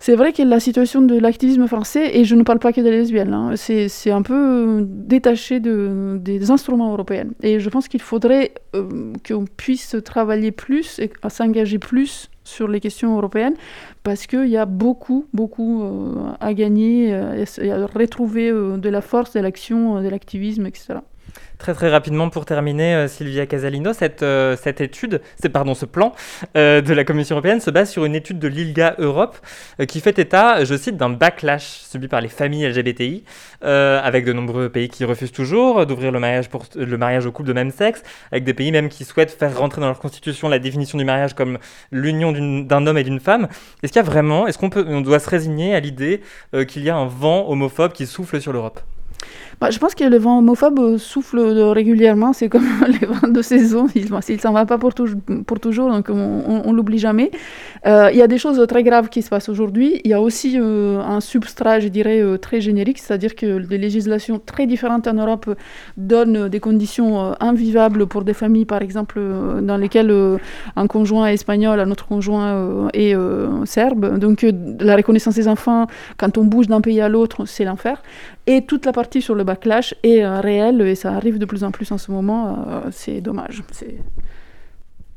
[0.04, 2.90] c'est vrai que la situation de l'activisme français, et je ne parle pas que des
[2.90, 7.28] lesbiennes, hein, c'est un peu détaché de, des instruments européens.
[7.40, 13.14] Et je pense qu'il faudrait qu'on puisse travailler plus et s'engager plus sur les questions
[13.16, 13.54] européennes
[14.02, 18.88] parce qu'il y a beaucoup, beaucoup euh, à gagner euh, et à retrouver euh, de
[18.88, 20.94] la force, de l'action, de l'activisme, etc.
[21.62, 25.20] Très très rapidement pour terminer, euh, Sylvia Casalino, cette, euh, cette étude,
[25.52, 26.12] pardon, ce plan
[26.56, 29.36] euh, de la Commission européenne se base sur une étude de l'ILGA Europe
[29.86, 33.22] qui fait état, je cite, d'un backlash subi par les familles LGBTI,
[33.60, 37.48] avec de nombreux pays qui refusent toujours d'ouvrir le mariage pour le mariage aux couples
[37.48, 38.02] de même sexe,
[38.32, 41.34] avec des pays même qui souhaitent faire rentrer dans leur constitution la définition du mariage
[41.34, 41.58] comme
[41.92, 43.46] l'union d'un homme et d'une femme.
[43.84, 46.22] Est-ce qu'il y a vraiment, est-ce qu'on peut, on doit se résigner à l'idée
[46.66, 48.80] qu'il y a un vent homophobe qui souffle sur l'Europe?
[49.62, 52.66] Bah, je pense que le vent homophobe euh, souffle régulièrement, c'est comme
[53.00, 54.92] les vents de saison, il ne s'en va pas pour,
[55.46, 57.30] pour toujours, donc on, ne l'oublie jamais.
[57.86, 60.00] Euh, il y a des choses très graves qui se passent aujourd'hui.
[60.02, 64.40] Il y a aussi euh, un substrat, je dirais, très générique, c'est-à-dire que des législations
[64.44, 65.48] très différentes en Europe
[65.96, 69.20] donnent des conditions invivables pour des familles, par exemple,
[69.62, 70.12] dans lesquelles
[70.74, 73.14] un conjoint est espagnol, un autre conjoint est
[73.66, 74.18] serbe.
[74.18, 74.44] Donc
[74.80, 75.86] la reconnaissance des enfants,
[76.16, 78.02] quand on bouge d'un pays à l'autre, c'est l'enfer.
[78.46, 81.62] Et toute la partie sur le backlash est euh, réelle et ça arrive de plus
[81.62, 82.66] en plus en ce moment.
[82.68, 83.62] Euh, c'est dommage.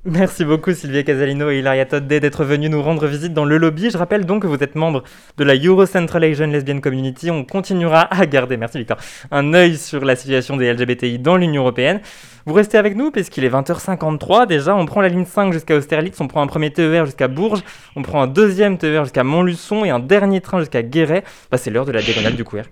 [0.07, 3.89] Merci beaucoup Sylvia Casalino et Ilaria Todde d'être venus nous rendre visite dans le lobby.
[3.89, 5.03] Je rappelle donc que vous êtes membre
[5.37, 7.31] de la Euro Central Asian Lesbian Community.
[7.31, 8.97] On continuera à garder, merci Victor,
[9.31, 12.01] un œil sur la situation des LGBTI dans l'Union Européenne.
[12.45, 14.75] Vous restez avec nous puisqu'il est 20h53 déjà.
[14.75, 17.63] On prend la ligne 5 jusqu'à Austerlitz, on prend un premier TER jusqu'à Bourges,
[17.95, 21.23] on prend un deuxième TER jusqu'à Montluçon et un dernier train jusqu'à Guéret.
[21.49, 22.65] Bah, c'est l'heure de la diagonale du queer.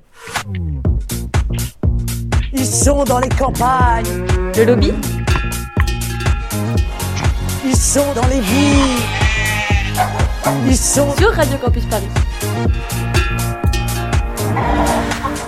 [2.53, 4.05] Ils sont dans les campagnes.
[4.55, 4.93] Le lobby?
[7.66, 9.03] Ils sont dans les villes.
[10.68, 12.09] Ils sont sur Radio Campus Paris.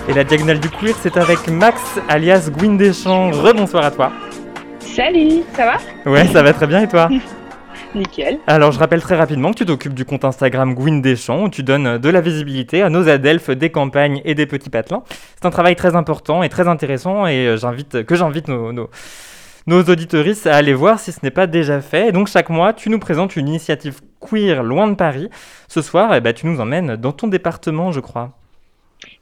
[0.08, 3.32] Et la diagonale du queer, c'est avec Max alias Gwyn Deschamps.
[3.32, 4.12] Rebonsoir à toi.
[4.80, 6.10] Salut, ça va?
[6.10, 7.10] Ouais, ça va très bien et toi?
[7.94, 8.38] Nickel.
[8.46, 11.62] Alors, je rappelle très rapidement que tu t'occupes du compte Instagram Gwyn Deschamps où tu
[11.62, 15.02] donnes de la visibilité à nos adelphes des campagnes et des petits patelins.
[15.34, 18.88] C'est un travail très important et très intéressant et euh, j'invite, que j'invite nos, nos,
[19.66, 22.08] nos auditoristes à aller voir si ce n'est pas déjà fait.
[22.08, 25.28] Et donc, chaque mois, tu nous présentes une initiative queer loin de Paris.
[25.68, 28.32] Ce soir, eh ben, tu nous emmènes dans ton département, je crois.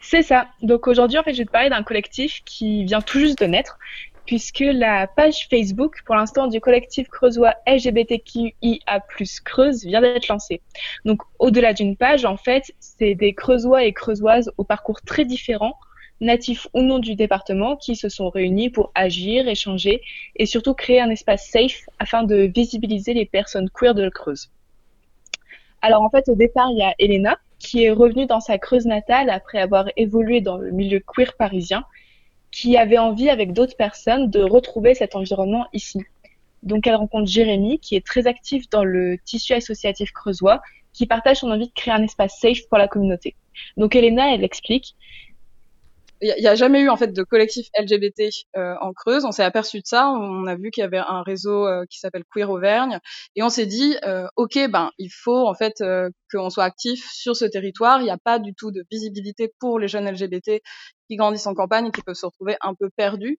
[0.00, 0.46] C'est ça.
[0.62, 3.46] Donc aujourd'hui, en fait, je vais te parler d'un collectif qui vient tout juste de
[3.46, 3.78] naître,
[4.26, 9.00] puisque la page Facebook, pour l'instant, du collectif creusois LGBTQIA+,
[9.44, 10.60] Creuse, vient d'être lancée.
[11.04, 15.78] Donc au-delà d'une page, en fait, c'est des creusois et creusoises au parcours très différents,
[16.20, 20.00] natifs ou non du département, qui se sont réunis pour agir, échanger
[20.36, 24.50] et surtout créer un espace safe afin de visibiliser les personnes queer de la Creuse.
[25.82, 28.86] Alors en fait, au départ, il y a Elena, qui est revenue dans sa Creuse
[28.86, 31.84] natale après avoir évolué dans le milieu queer parisien,
[32.50, 36.00] qui avait envie, avec d'autres personnes, de retrouver cet environnement ici.
[36.62, 40.62] Donc elle rencontre Jérémy, qui est très actif dans le tissu associatif creusois,
[40.92, 43.34] qui partage son envie de créer un espace safe pour la communauté.
[43.76, 44.94] Donc Elena, elle explique
[46.24, 49.26] il n'y a, jamais eu en fait de collectif LGBT euh, en Creuse.
[49.26, 50.08] On s'est aperçu de ça.
[50.08, 52.98] On a vu qu'il y avait un réseau euh, qui s'appelle Queer Auvergne,
[53.36, 55.82] et on s'est dit, euh, ok, ben il faut en fait
[56.32, 58.00] qu'on soit actif sur ce territoire.
[58.00, 60.62] Il n'y a pas du tout de visibilité pour les jeunes LGBT
[61.08, 63.38] qui grandissent en campagne et qui peuvent se retrouver un peu perdus.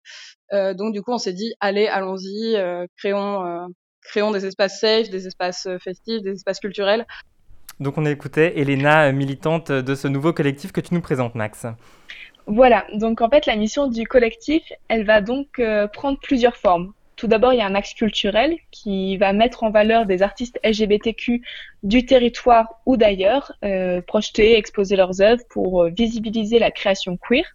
[0.51, 2.55] donc du coup, on s'est dit, allez, allons-y,
[2.97, 3.67] créons
[4.03, 7.07] créons des espaces safe, des espaces festifs, des espaces culturels.
[7.79, 11.65] Donc on écoutait Elena, militante de ce nouveau collectif que tu nous présentes, Max.
[12.47, 16.93] Voilà, donc en fait la mission du collectif, elle va donc euh, prendre plusieurs formes.
[17.15, 20.59] Tout d'abord, il y a un axe culturel qui va mettre en valeur des artistes
[20.63, 21.41] LGBTQ
[21.83, 27.45] du territoire ou d'ailleurs, euh, projeter, exposer leurs œuvres pour euh, visibiliser la création queer.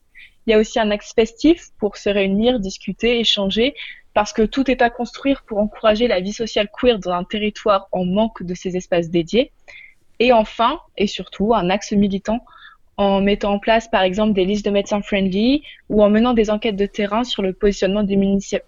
[0.46, 3.74] Il y a aussi un axe festif pour se réunir, discuter, échanger,
[4.14, 7.86] parce que tout est à construire pour encourager la vie sociale queer dans un territoire
[7.92, 9.52] en manque de ces espaces dédiés.
[10.18, 12.40] Et enfin, et surtout, un axe militant
[13.00, 16.50] en mettant en place par exemple des listes de médecins friendly ou en menant des
[16.50, 18.18] enquêtes de terrain sur le positionnement des,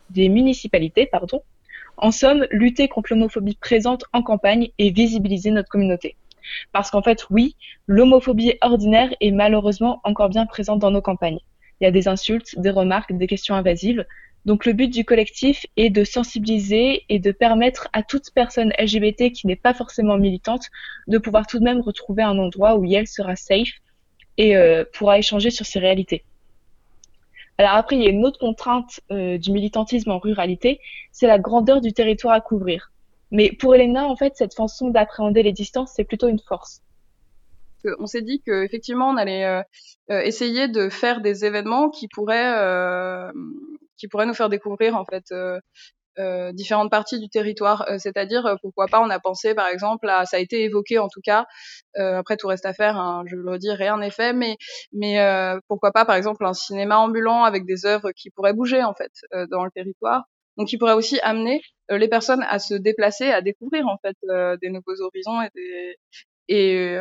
[0.09, 1.05] des municipalités.
[1.05, 1.43] Pardon.
[1.99, 6.17] En somme, lutter contre l'homophobie présente en campagne et visibiliser notre communauté.
[6.73, 7.57] Parce qu'en fait, oui,
[7.87, 11.41] l'homophobie ordinaire est malheureusement encore bien présente dans nos campagnes.
[11.83, 14.07] Il y a des insultes, des remarques, des questions invasives.
[14.47, 19.31] Donc le but du collectif est de sensibiliser et de permettre à toute personne LGBT
[19.31, 20.71] qui n'est pas forcément militante
[21.07, 23.69] de pouvoir tout de même retrouver un endroit où elle sera safe
[24.39, 26.25] et euh, pourra échanger sur ces réalités.
[27.59, 30.81] Alors après, il y a une autre contrainte euh, du militantisme en ruralité,
[31.13, 32.91] c'est la grandeur du territoire à couvrir.
[33.31, 36.83] Mais pour Elena, en fait, cette façon d'appréhender les distances, c'est plutôt une force.
[37.99, 43.33] On s'est dit qu'effectivement, on allait euh, essayer de faire des événements qui pourraient,
[44.03, 45.61] qui pourraient nous faire découvrir en fait euh,
[46.53, 47.87] différentes parties du territoire.
[47.89, 50.99] Euh, c'est-à-dire, euh, pourquoi pas, on a pensé par exemple à, ça a été évoqué
[50.99, 51.47] en tout cas,
[51.95, 54.57] après tout reste à faire, hein, je le redis, rien n'est fait, mais,
[54.93, 55.19] mais
[55.69, 59.13] pourquoi pas par exemple un cinéma ambulant avec des œuvres qui pourraient bouger en fait
[59.51, 60.25] dans le territoire.
[60.59, 64.17] Donc qui pourrait aussi amener les personnes à se déplacer, à découvrir en fait
[64.61, 65.97] des nouveaux horizons et des,
[66.49, 66.97] et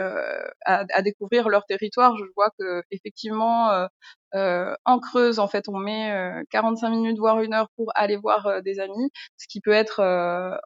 [0.65, 2.15] à, à, découvrir leur territoire.
[2.17, 3.87] Je vois que effectivement
[4.33, 6.13] euh, en Creuse, en fait, on met
[6.51, 10.01] 45 minutes voire une heure pour aller voir des amis, ce qui peut être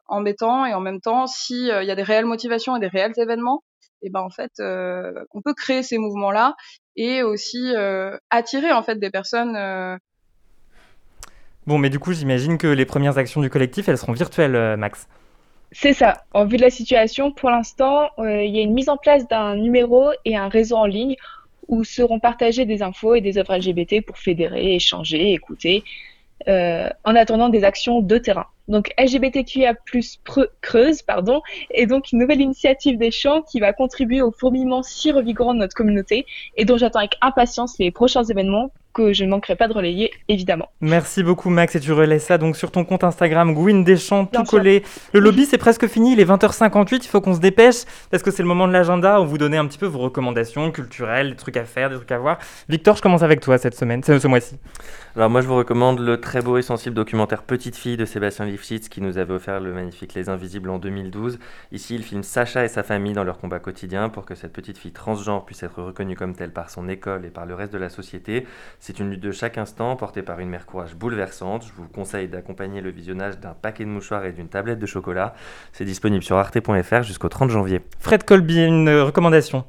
[0.06, 0.66] embêtant.
[0.66, 3.62] Et en même temps, s'il il y a des réelles motivations et des réels événements,
[4.02, 6.54] et ben en fait, on peut créer ces mouvements-là
[6.96, 7.74] et aussi
[8.30, 9.56] attirer en fait des personnes.
[11.66, 15.08] Bon, mais du coup, j'imagine que les premières actions du collectif, elles seront virtuelles, Max.
[15.78, 16.24] C'est ça.
[16.32, 19.56] En vue de la situation, pour l'instant, il y a une mise en place d'un
[19.56, 21.16] numéro et un réseau en ligne
[21.68, 25.84] où seront partagées des infos et des œuvres LGBT pour fédérer, échanger, écouter,
[26.48, 28.46] euh, en attendant des actions de terrain.
[28.68, 29.74] Donc LGBTQIA+
[30.62, 35.12] Creuse, pardon, est donc une nouvelle initiative des champs qui va contribuer au fourmillement si
[35.12, 36.24] revigorant de notre communauté
[36.56, 40.10] et dont j'attends avec impatience les prochains événements que je ne manquerai pas de relayer,
[40.28, 40.70] évidemment.
[40.80, 44.42] Merci beaucoup, Max, et tu relais ça donc sur ton compte Instagram, Gwyn Deschamps, tout
[44.44, 44.82] collé.
[45.12, 48.30] Le lobby, c'est presque fini, il est 20h58, il faut qu'on se dépêche, parce que
[48.30, 51.36] c'est le moment de l'agenda où vous donnez un petit peu vos recommandations culturelles, des
[51.36, 52.38] trucs à faire, des trucs à voir.
[52.70, 54.56] Victor, je commence avec toi cette semaine, ce mois-ci.
[55.14, 58.44] Alors moi, je vous recommande le très beau et sensible documentaire Petite fille de Sébastien
[58.44, 61.38] Lifshitz, qui nous avait offert le magnifique Les Invisibles en 2012.
[61.72, 64.76] Ici, il filme Sacha et sa famille dans leur combat quotidien pour que cette petite
[64.76, 67.78] fille transgenre puisse être reconnue comme telle par son école et par le reste de
[67.78, 68.46] la société.
[68.86, 71.64] C'est une lutte de chaque instant portée par une mère courage bouleversante.
[71.66, 75.34] Je vous conseille d'accompagner le visionnage d'un paquet de mouchoirs et d'une tablette de chocolat.
[75.72, 77.80] C'est disponible sur arte.fr jusqu'au 30 janvier.
[77.98, 79.64] Fred Colby, une recommandation?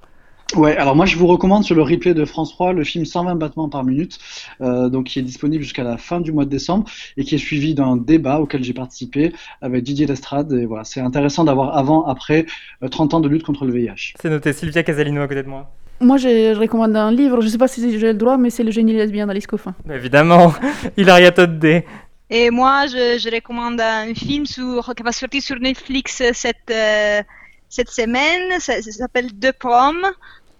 [0.55, 3.33] Ouais, alors moi je vous recommande sur le replay de France 3 le film 120
[3.37, 4.19] battements par minute,
[4.61, 6.87] euh, donc qui est disponible jusqu'à la fin du mois de décembre
[7.17, 10.53] et qui est suivi d'un débat auquel j'ai participé avec Didier Lestrade.
[10.53, 12.45] Et voilà, c'est intéressant d'avoir avant, après
[12.87, 14.13] 30 euh, ans de lutte contre le VIH.
[14.21, 14.53] C'est noté.
[14.53, 15.71] Sylvia Casalino à côté de moi.
[15.99, 18.63] Moi, je recommande un livre, je ne sais pas si j'ai le droit, mais c'est
[18.63, 19.73] Le génie lesbien d'Alice Coffin.
[19.89, 20.53] Évidemment,
[20.97, 21.83] Hilaria Todde.
[22.29, 27.23] Et moi, je, je, recommande un film sur, qui va sortir sur Netflix cette, euh,
[27.69, 28.59] cette semaine.
[28.59, 30.05] Ça, s'appelle Deux pommes.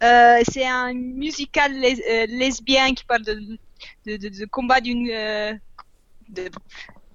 [0.04, 3.34] Euh, c'est un musical euh, lesbien qui parle de,
[4.06, 5.54] de, de, de combat d'une euh,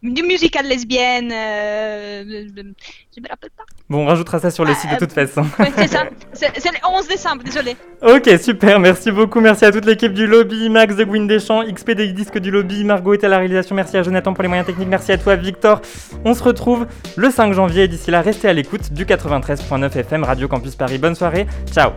[0.02, 1.30] du musical lesbienne.
[1.32, 2.24] Euh,
[2.56, 3.62] je me rappelle pas.
[3.88, 5.46] Bon, on rajoutera ça sur le site de toute euh, façon.
[5.76, 6.04] c'est ça.
[6.32, 7.76] C'est le 11 décembre, désolé.
[8.00, 8.80] Ok, super.
[8.80, 9.40] Merci beaucoup.
[9.40, 10.68] Merci à toute l'équipe du lobby.
[10.70, 12.84] Max de Gwyn Deschamps, XP des disques du lobby.
[12.84, 13.76] Margot est à la réalisation.
[13.76, 14.88] Merci à Jonathan pour les moyens techniques.
[14.88, 15.82] Merci à toi, Victor.
[16.24, 16.86] On se retrouve
[17.16, 17.86] le 5 janvier.
[17.86, 20.98] D'ici là, restez à l'écoute du 93.9 FM Radio Campus Paris.
[20.98, 21.46] Bonne soirée.
[21.70, 21.92] Ciao.